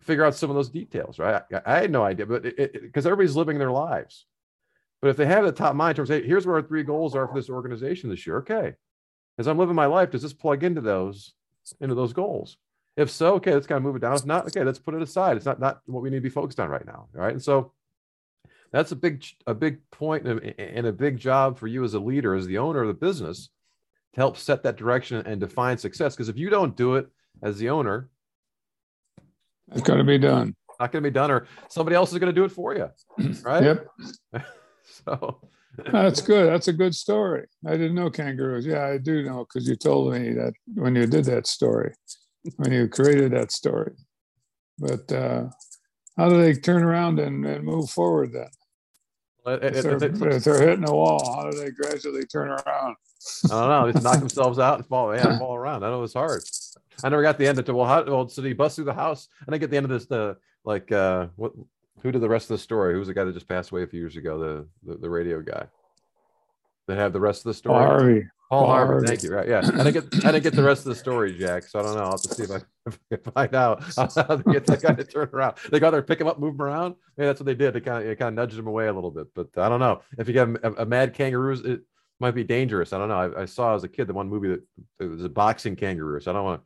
figure 0.00 0.24
out 0.24 0.34
some 0.34 0.50
of 0.50 0.56
those 0.56 0.70
details, 0.70 1.18
right? 1.18 1.42
I, 1.52 1.60
I 1.66 1.80
had 1.80 1.90
no 1.90 2.04
idea, 2.04 2.26
but 2.26 2.42
because 2.42 3.06
everybody's 3.06 3.36
living 3.36 3.58
their 3.58 3.70
lives. 3.70 4.26
But 5.00 5.10
if 5.10 5.16
they 5.16 5.26
have 5.26 5.44
the 5.44 5.52
top 5.52 5.76
mind 5.76 5.96
terms, 5.96 6.08
hey, 6.08 6.26
here's 6.26 6.46
what 6.46 6.54
our 6.54 6.62
three 6.62 6.82
goals 6.82 7.14
are 7.14 7.28
for 7.28 7.34
this 7.34 7.50
organization 7.50 8.08
this 8.08 8.26
year. 8.26 8.38
Okay, 8.38 8.74
as 9.38 9.46
I'm 9.48 9.58
living 9.58 9.74
my 9.74 9.86
life, 9.86 10.10
does 10.10 10.22
this 10.22 10.32
plug 10.32 10.64
into 10.64 10.80
those 10.80 11.34
into 11.80 11.94
those 11.94 12.12
goals? 12.12 12.56
If 12.96 13.10
so, 13.10 13.34
okay, 13.34 13.52
let's 13.52 13.66
kind 13.66 13.78
of 13.78 13.82
move 13.82 13.96
it 13.96 14.00
down. 14.00 14.14
If 14.14 14.24
not, 14.24 14.46
okay, 14.46 14.62
let's 14.62 14.78
put 14.78 14.94
it 14.94 15.02
aside. 15.02 15.36
It's 15.36 15.46
not 15.46 15.58
not 15.58 15.80
what 15.86 16.02
we 16.02 16.10
need 16.10 16.18
to 16.18 16.22
be 16.22 16.28
focused 16.28 16.60
on 16.60 16.68
right 16.68 16.86
now. 16.86 17.08
All 17.14 17.20
right. 17.20 17.32
And 17.32 17.42
so 17.42 17.72
that's 18.72 18.92
a 18.92 18.96
big 18.96 19.24
a 19.46 19.54
big 19.54 19.78
point 19.90 20.26
and, 20.26 20.54
and 20.58 20.86
a 20.86 20.92
big 20.92 21.16
job 21.16 21.58
for 21.58 21.66
you 21.66 21.82
as 21.84 21.94
a 21.94 21.98
leader, 21.98 22.34
as 22.34 22.46
the 22.46 22.58
owner 22.58 22.82
of 22.82 22.88
the 22.88 22.94
business, 22.94 23.48
to 24.14 24.20
help 24.20 24.36
set 24.36 24.62
that 24.62 24.76
direction 24.76 25.24
and 25.26 25.40
define 25.40 25.78
success. 25.78 26.14
Because 26.14 26.28
if 26.28 26.38
you 26.38 26.50
don't 26.50 26.76
do 26.76 26.94
it 26.94 27.08
as 27.42 27.58
the 27.58 27.70
owner, 27.70 28.10
it's 29.72 29.82
going 29.82 29.98
to 29.98 30.04
be 30.04 30.18
done. 30.18 30.54
Not 30.78 30.92
going 30.92 31.02
to 31.02 31.10
be 31.10 31.14
done, 31.14 31.30
or 31.30 31.46
somebody 31.68 31.96
else 31.96 32.12
is 32.12 32.18
going 32.18 32.34
to 32.34 32.40
do 32.40 32.44
it 32.44 32.52
for 32.52 32.74
you. 32.74 32.90
Right. 33.42 33.62
Yep. 33.62 33.86
so 34.84 35.40
that's 35.92 36.20
good. 36.20 36.48
That's 36.48 36.68
a 36.68 36.72
good 36.72 36.94
story. 36.94 37.46
I 37.66 37.72
didn't 37.72 37.94
know 37.94 38.10
kangaroos. 38.10 38.66
Yeah, 38.66 38.86
I 38.86 38.98
do 38.98 39.22
know 39.22 39.44
because 39.44 39.68
you 39.68 39.76
told 39.76 40.12
me 40.12 40.32
that 40.34 40.54
when 40.74 40.94
you 40.94 41.06
did 41.06 41.24
that 41.26 41.46
story, 41.46 41.94
when 42.56 42.72
you 42.72 42.88
created 42.88 43.32
that 43.32 43.52
story. 43.52 43.92
But 44.78 45.10
uh, 45.12 45.46
how 46.16 46.28
do 46.28 46.40
they 46.40 46.54
turn 46.54 46.82
around 46.82 47.18
and, 47.18 47.44
and 47.44 47.64
move 47.64 47.90
forward 47.90 48.32
then? 48.32 48.48
It, 49.46 49.76
if, 49.76 49.82
they're, 49.82 50.30
if, 50.30 50.44
they're, 50.44 50.68
hitting 50.68 50.88
a 50.88 50.94
wall, 50.94 51.34
how 51.36 51.50
do 51.50 51.58
they 51.58 51.70
gradually 51.70 52.24
turn 52.24 52.48
around? 52.48 52.96
I 53.44 53.48
don't 53.48 53.68
know. 53.68 53.92
Just 53.92 54.04
knock 54.04 54.18
themselves 54.20 54.58
out 54.58 54.78
and 54.78 54.86
fall, 54.86 55.14
yeah, 55.14 55.38
fall 55.38 55.54
around. 55.54 55.84
I 55.84 55.90
know 55.90 56.02
it's 56.02 56.14
hard. 56.14 56.42
I 57.02 57.08
never 57.08 57.22
got 57.22 57.38
the 57.38 57.46
end 57.46 57.58
of 57.58 57.68
it. 57.68 57.72
Well, 57.72 57.86
how, 57.86 58.04
well, 58.04 58.28
so 58.28 58.54
bust 58.54 58.76
through 58.76 58.86
the 58.86 58.94
house, 58.94 59.28
and 59.46 59.54
I 59.54 59.58
get 59.58 59.70
the 59.70 59.76
end 59.76 59.84
of 59.84 59.90
this. 59.90 60.06
The 60.06 60.36
like, 60.64 60.90
uh, 60.92 61.26
what 61.36 61.52
Who 62.04 62.12
did 62.12 62.20
the 62.20 62.28
rest 62.28 62.50
of 62.50 62.56
the 62.56 62.62
story? 62.62 62.92
Who 62.92 62.98
was 62.98 63.08
the 63.08 63.14
guy 63.14 63.24
that 63.24 63.32
just 63.32 63.48
passed 63.48 63.70
away 63.70 63.82
a 63.82 63.86
few 63.86 63.98
years 63.98 64.16
ago? 64.16 64.38
The 64.38 64.68
the, 64.92 64.98
the 64.98 65.10
radio 65.10 65.40
guy. 65.40 65.66
That 66.86 66.98
had 66.98 67.14
the 67.14 67.20
rest 67.20 67.40
of 67.40 67.44
the 67.44 67.54
story. 67.54 67.82
Harvey. 67.82 68.26
Paul 68.50 68.66
Harvey. 68.66 69.06
Thank 69.06 69.22
you. 69.22 69.34
Right. 69.34 69.48
Yeah. 69.48 69.60
I 69.60 69.84
didn't 69.84 70.10
get 70.10 70.24
I 70.26 70.32
didn't 70.32 70.42
get 70.42 70.54
the 70.54 70.62
rest 70.62 70.80
of 70.80 70.90
the 70.90 70.94
story, 70.94 71.36
Jack. 71.36 71.62
So 71.62 71.78
I 71.78 71.82
don't 71.82 71.94
know. 71.94 72.02
I'll 72.02 72.10
have 72.10 72.20
to 72.20 72.34
see 72.34 72.42
if 72.42 72.50
I, 72.50 72.56
if 72.86 72.98
I 73.10 73.16
can 73.16 73.32
find 73.32 73.54
out 73.54 73.82
how 73.96 74.36
they 74.36 74.52
get 74.52 74.66
that 74.66 74.82
guy 74.82 74.92
to 74.92 75.04
turn 75.04 75.30
around. 75.32 75.56
They 75.70 75.80
got 75.80 75.92
there, 75.92 76.02
pick 76.02 76.20
him 76.20 76.26
up, 76.26 76.38
move 76.38 76.54
him 76.54 76.62
around. 76.62 76.96
Maybe 77.16 77.26
that's 77.26 77.40
what 77.40 77.46
they 77.46 77.54
did. 77.54 77.72
They 77.72 77.80
kind 77.80 78.04
of 78.04 78.10
it 78.10 78.18
kind 78.18 78.28
of 78.28 78.34
nudged 78.34 78.58
him 78.58 78.66
away 78.66 78.88
a 78.88 78.92
little 78.92 79.10
bit. 79.10 79.28
But 79.34 79.48
I 79.56 79.70
don't 79.70 79.80
know 79.80 80.02
if 80.18 80.28
you 80.28 80.34
get 80.34 80.48
a, 80.62 80.82
a 80.82 80.86
mad 80.86 81.14
kangaroos. 81.14 81.62
It 81.62 81.80
might 82.20 82.34
be 82.34 82.44
dangerous. 82.44 82.92
I 82.92 82.98
don't 82.98 83.08
know. 83.08 83.34
I, 83.34 83.42
I, 83.42 83.44
saw 83.46 83.74
as 83.74 83.82
a 83.82 83.88
kid 83.88 84.08
the 84.08 84.12
one 84.12 84.28
movie 84.28 84.48
that 84.48 84.62
it 85.00 85.06
was 85.06 85.24
a 85.24 85.28
boxing 85.30 85.74
kangaroo. 85.74 86.20
So 86.20 86.30
I 86.30 86.34
don't 86.34 86.44
want 86.44 86.62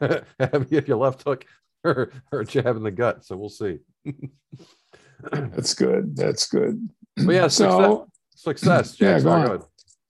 to 0.00 0.24
if 0.70 0.88
you 0.88 0.96
left 0.96 1.22
hook 1.22 1.46
or, 1.84 2.10
or 2.32 2.44
jab 2.44 2.76
in 2.76 2.82
the 2.82 2.90
gut. 2.90 3.24
So 3.24 3.36
we'll 3.36 3.48
see. 3.48 3.78
That's 5.30 5.74
good. 5.74 6.16
That's 6.16 6.46
good. 6.46 6.88
But 7.16 7.34
yeah, 7.34 7.48
so 7.48 8.08
success. 8.34 9.00
yeah, 9.00 9.20
go 9.20 9.30
on. 9.30 9.62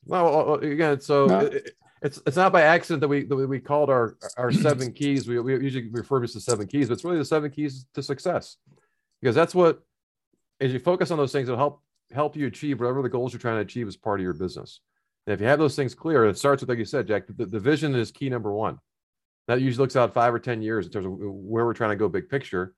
Well, 0.07 0.55
again, 0.55 1.01
so 1.01 1.27
no. 1.27 1.39
it, 1.41 1.77
it's 2.03 2.21
it's 2.27 2.37
not 2.37 2.53
by 2.53 2.63
accident 2.63 3.01
that 3.01 3.09
we 3.09 3.25
that 3.25 3.37
we 3.37 3.61
called 3.61 3.91
our 3.91 4.17
our 4.37 4.53
seven 4.53 4.93
keys. 4.93 5.27
We, 5.27 5.39
we 5.41 5.55
usually 5.55 5.89
refer 5.91 6.21
to 6.21 6.25
as 6.25 6.35
the 6.35 6.41
seven 6.41 6.67
keys, 6.67 6.89
but 6.89 6.95
it's 6.95 7.05
really 7.05 7.19
the 7.19 7.25
seven 7.25 7.51
keys 7.51 7.87
to 7.95 8.03
success, 8.03 8.59
because 9.21 9.35
that's 9.35 9.55
what 9.55 9.81
as 10.61 10.73
you 10.73 10.79
focus 10.79 11.11
on 11.11 11.19
those 11.19 11.33
things, 11.33 11.49
it'll 11.49 11.59
help 11.59 11.83
help 12.13 12.37
you 12.37 12.47
achieve 12.47 12.79
whatever 12.81 13.03
the 13.03 13.09
goals 13.09 13.33
you're 13.33 13.41
trying 13.41 13.57
to 13.57 13.63
achieve 13.63 13.89
as 13.89 13.97
part 13.97 14.21
of 14.21 14.25
your 14.25 14.35
business. 14.35 14.81
And 15.27 15.33
if 15.33 15.41
you 15.41 15.47
have 15.47 15.59
those 15.59 15.77
things 15.77 15.95
clear, 15.95 16.27
it 16.27 16.37
starts 16.37 16.61
with 16.61 16.69
like 16.69 16.79
you 16.79 16.85
said, 16.85 17.07
Jack. 17.07 17.25
The, 17.27 17.47
the 17.47 17.61
vision 17.61 17.95
is 17.95 18.13
key 18.13 18.29
number 18.29 18.53
one. 18.53 18.79
That 19.49 19.61
usually 19.61 19.83
looks 19.83 19.97
out 19.97 20.13
five 20.13 20.35
or 20.35 20.39
ten 20.39 20.61
years 20.61 20.87
in 20.87 20.93
terms 20.93 21.07
of 21.07 21.13
where 21.13 21.65
we're 21.65 21.75
trying 21.75 21.91
to 21.91 21.97
go, 21.97 22.09
big 22.09 22.29
picture. 22.29 22.75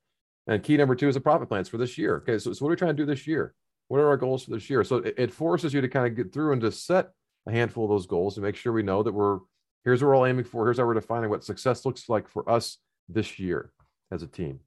And 0.46 0.62
key 0.62 0.76
number 0.76 0.94
two 0.94 1.08
is 1.08 1.14
the 1.14 1.20
profit 1.20 1.48
plans 1.48 1.68
for 1.68 1.78
this 1.78 1.98
year. 1.98 2.16
Okay, 2.18 2.38
so, 2.38 2.52
so 2.52 2.64
what 2.64 2.70
are 2.70 2.74
we 2.74 2.76
trying 2.76 2.96
to 2.96 3.02
do 3.02 3.06
this 3.06 3.26
year? 3.26 3.54
What 3.88 3.98
are 3.98 4.08
our 4.08 4.16
goals 4.16 4.44
for 4.44 4.50
this 4.50 4.68
year? 4.70 4.84
So 4.84 4.96
it, 4.96 5.14
it 5.16 5.32
forces 5.32 5.72
you 5.74 5.80
to 5.80 5.88
kind 5.88 6.06
of 6.06 6.16
get 6.16 6.32
through 6.32 6.52
and 6.52 6.60
to 6.62 6.72
set 6.72 7.10
a 7.46 7.52
handful 7.52 7.84
of 7.84 7.90
those 7.90 8.06
goals 8.06 8.36
and 8.36 8.44
make 8.44 8.56
sure 8.56 8.72
we 8.72 8.82
know 8.82 9.02
that 9.02 9.12
we're 9.12 9.38
here's 9.84 10.02
what 10.02 10.08
we're 10.08 10.16
all 10.16 10.26
aiming 10.26 10.44
for. 10.44 10.64
Here's 10.66 10.78
how 10.78 10.84
we're 10.84 10.94
defining 10.94 11.30
what 11.30 11.44
success 11.44 11.84
looks 11.84 12.08
like 12.08 12.28
for 12.28 12.48
us 12.50 12.78
this 13.08 13.38
year 13.38 13.72
as 14.10 14.22
a 14.22 14.26
team. 14.26 14.60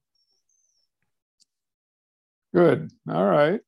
Good. 2.54 2.92
All 3.10 3.26
right. 3.26 3.60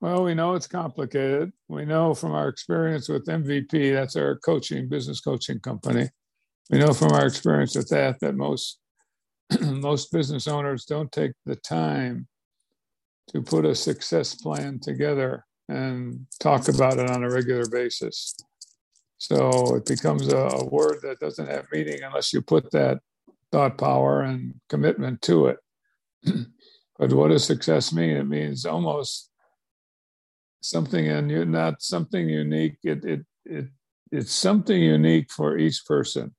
Well, 0.00 0.24
we 0.24 0.34
know 0.34 0.54
it's 0.54 0.68
complicated. 0.68 1.52
We 1.68 1.86
know 1.86 2.14
from 2.14 2.32
our 2.32 2.48
experience 2.48 3.08
with 3.08 3.26
MVP, 3.26 3.94
that's 3.94 4.14
our 4.14 4.36
coaching, 4.36 4.88
business 4.88 5.20
coaching 5.20 5.58
company. 5.58 6.08
We 6.70 6.78
know 6.78 6.92
from 6.92 7.12
our 7.12 7.26
experience 7.26 7.74
with 7.74 7.88
that 7.88 8.20
that 8.20 8.34
most 8.34 8.78
most 9.60 10.12
business 10.12 10.48
owners 10.48 10.84
don't 10.84 11.12
take 11.12 11.32
the 11.44 11.56
time 11.56 12.26
to 13.28 13.42
put 13.42 13.64
a 13.64 13.74
success 13.74 14.34
plan 14.34 14.78
together 14.78 15.44
and 15.68 16.26
talk 16.38 16.68
about 16.68 16.98
it 16.98 17.10
on 17.10 17.24
a 17.24 17.30
regular 17.30 17.68
basis. 17.68 18.36
So 19.18 19.76
it 19.76 19.86
becomes 19.86 20.32
a, 20.32 20.36
a, 20.36 20.64
word 20.66 20.98
that 21.02 21.20
doesn't 21.20 21.48
have 21.48 21.66
meaning 21.72 22.02
unless 22.02 22.32
you 22.32 22.42
put 22.42 22.70
that 22.72 22.98
thought 23.50 23.78
power 23.78 24.22
and 24.22 24.54
commitment 24.68 25.22
to 25.22 25.46
it. 25.46 25.58
but 26.98 27.12
what 27.12 27.28
does 27.28 27.44
success 27.44 27.92
mean? 27.92 28.16
It 28.16 28.28
means 28.28 28.66
almost 28.66 29.30
something 30.60 31.08
and 31.08 31.30
you 31.30 31.44
not 31.44 31.82
something 31.82 32.28
unique. 32.28 32.76
It, 32.84 33.04
it, 33.04 33.20
it, 33.44 33.66
it's 34.12 34.32
something 34.32 34.80
unique 34.80 35.32
for 35.32 35.56
each 35.56 35.84
person. 35.86 36.34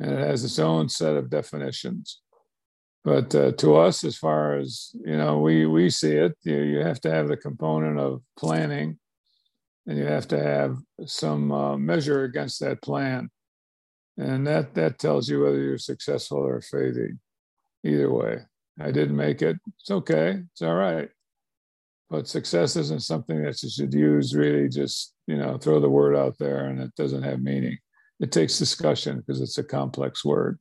And 0.00 0.12
it 0.12 0.18
has 0.18 0.44
its 0.44 0.58
own 0.58 0.88
set 0.88 1.14
of 1.14 1.30
definitions. 1.30 2.20
But 3.04 3.34
uh, 3.34 3.52
to 3.52 3.76
us, 3.76 4.04
as 4.04 4.16
far 4.16 4.56
as 4.56 4.90
you 5.04 5.16
know, 5.16 5.38
we 5.38 5.66
we 5.66 5.88
see 5.88 6.16
it. 6.16 6.36
You, 6.42 6.60
you 6.62 6.78
have 6.80 7.00
to 7.02 7.10
have 7.10 7.28
the 7.28 7.36
component 7.36 7.98
of 7.98 8.22
planning, 8.38 8.98
and 9.86 9.96
you 9.96 10.04
have 10.04 10.28
to 10.28 10.42
have 10.42 10.76
some 11.06 11.50
uh, 11.50 11.76
measure 11.78 12.24
against 12.24 12.60
that 12.60 12.82
plan, 12.82 13.30
and 14.18 14.46
that 14.46 14.74
that 14.74 14.98
tells 14.98 15.30
you 15.30 15.42
whether 15.42 15.58
you're 15.58 15.78
successful 15.78 16.38
or 16.38 16.60
failing. 16.60 17.18
Either 17.84 18.12
way, 18.12 18.40
I 18.78 18.90
didn't 18.90 19.16
make 19.16 19.40
it. 19.40 19.56
It's 19.80 19.90
okay. 19.90 20.42
It's 20.52 20.60
all 20.60 20.74
right. 20.74 21.08
But 22.10 22.28
success 22.28 22.76
isn't 22.76 23.02
something 23.02 23.42
that 23.42 23.62
you 23.62 23.70
should 23.70 23.94
use. 23.94 24.34
Really, 24.34 24.68
just 24.68 25.14
you 25.26 25.38
know, 25.38 25.56
throw 25.56 25.80
the 25.80 25.88
word 25.88 26.14
out 26.16 26.36
there, 26.38 26.66
and 26.66 26.80
it 26.80 26.94
doesn't 26.96 27.22
have 27.22 27.40
meaning. 27.40 27.78
It 28.20 28.32
takes 28.32 28.58
discussion 28.58 29.18
because 29.18 29.40
it's 29.40 29.56
a 29.56 29.64
complex 29.64 30.24
word. 30.24 30.58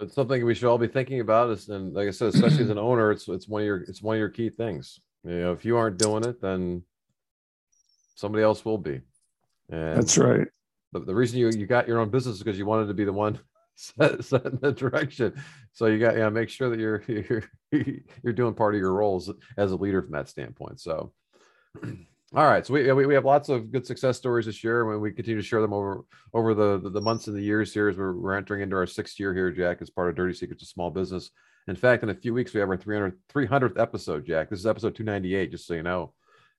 It's 0.00 0.14
something 0.14 0.44
we 0.46 0.54
should 0.54 0.68
all 0.68 0.78
be 0.78 0.88
thinking 0.88 1.20
about. 1.20 1.50
Is, 1.50 1.68
and 1.68 1.92
like 1.92 2.08
I 2.08 2.10
said, 2.10 2.34
especially 2.34 2.64
as 2.64 2.70
an 2.70 2.78
owner, 2.78 3.12
it's 3.12 3.28
it's 3.28 3.46
one 3.46 3.60
of 3.62 3.66
your 3.66 3.76
it's 3.82 4.00
one 4.00 4.16
of 4.16 4.18
your 4.18 4.30
key 4.30 4.48
things. 4.48 4.98
You 5.24 5.40
know, 5.40 5.52
if 5.52 5.66
you 5.66 5.76
aren't 5.76 5.98
doing 5.98 6.24
it, 6.24 6.40
then 6.40 6.82
somebody 8.14 8.42
else 8.42 8.64
will 8.64 8.78
be. 8.78 9.02
And 9.68 9.98
That's 9.98 10.16
right. 10.16 10.48
The, 10.92 11.00
the 11.00 11.14
reason 11.14 11.38
you 11.38 11.50
you 11.50 11.66
got 11.66 11.86
your 11.86 11.98
own 11.98 12.08
business 12.08 12.36
is 12.36 12.42
because 12.42 12.58
you 12.58 12.64
wanted 12.64 12.86
to 12.86 12.94
be 12.94 13.04
the 13.04 13.12
one 13.12 13.38
set, 13.74 14.24
set 14.24 14.46
in 14.46 14.58
the 14.62 14.72
direction. 14.72 15.34
So 15.72 15.84
you 15.84 15.98
got 15.98 16.16
yeah, 16.16 16.30
make 16.30 16.48
sure 16.48 16.70
that 16.70 16.80
you're 16.80 17.02
you're 17.06 17.44
you're 18.22 18.32
doing 18.32 18.54
part 18.54 18.74
of 18.74 18.80
your 18.80 18.94
roles 18.94 19.30
as 19.58 19.72
a 19.72 19.76
leader 19.76 20.00
from 20.00 20.12
that 20.12 20.30
standpoint. 20.30 20.80
So 20.80 21.12
all 22.34 22.46
right, 22.46 22.64
so 22.64 22.74
we, 22.74 22.92
we, 22.92 23.06
we 23.06 23.14
have 23.14 23.24
lots 23.24 23.48
of 23.48 23.72
good 23.72 23.84
success 23.84 24.16
stories 24.16 24.46
this 24.46 24.62
year, 24.62 24.88
and 24.92 25.00
we 25.00 25.10
continue 25.10 25.40
to 25.40 25.46
share 25.46 25.60
them 25.60 25.72
over 25.72 26.04
over 26.32 26.54
the, 26.54 26.78
the, 26.78 26.90
the 26.90 27.00
months 27.00 27.26
and 27.26 27.36
the 27.36 27.42
years 27.42 27.74
here 27.74 27.88
as 27.88 27.96
we're, 27.96 28.14
we're 28.14 28.36
entering 28.36 28.62
into 28.62 28.76
our 28.76 28.86
sixth 28.86 29.18
year 29.18 29.34
here, 29.34 29.50
Jack, 29.50 29.78
as 29.80 29.90
part 29.90 30.08
of 30.08 30.14
Dirty 30.14 30.34
Secrets 30.34 30.62
of 30.62 30.68
Small 30.68 30.90
Business. 30.90 31.30
In 31.66 31.74
fact, 31.74 32.04
in 32.04 32.08
a 32.10 32.14
few 32.14 32.32
weeks 32.32 32.54
we 32.54 32.60
have 32.60 32.68
our 32.68 32.76
300, 32.76 33.18
300th 33.32 33.80
episode, 33.80 34.24
Jack. 34.24 34.48
This 34.48 34.60
is 34.60 34.66
episode 34.66 34.94
298, 34.94 35.50
just 35.50 35.66
so 35.66 35.74
you 35.74 35.82
know. 35.82 36.12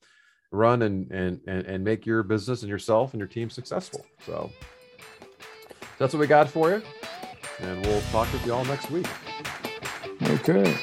run 0.50 0.82
and 0.82 1.10
and 1.10 1.40
and, 1.46 1.66
and 1.66 1.82
make 1.82 2.04
your 2.04 2.22
business 2.22 2.60
and 2.60 2.68
yourself 2.68 3.14
and 3.14 3.20
your 3.20 3.28
team 3.28 3.48
successful. 3.48 4.04
So 4.26 4.50
that's 5.98 6.14
what 6.14 6.20
we 6.20 6.26
got 6.26 6.48
for 6.48 6.70
you. 6.70 6.82
And 7.60 7.84
we'll 7.86 8.00
talk 8.12 8.32
with 8.32 8.44
you 8.44 8.54
all 8.54 8.64
next 8.64 8.90
week. 8.90 9.06
Okay. 10.22 10.76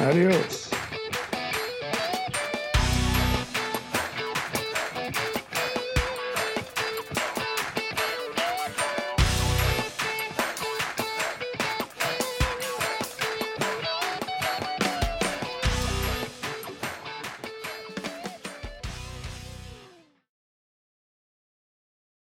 Adios. 0.00 0.67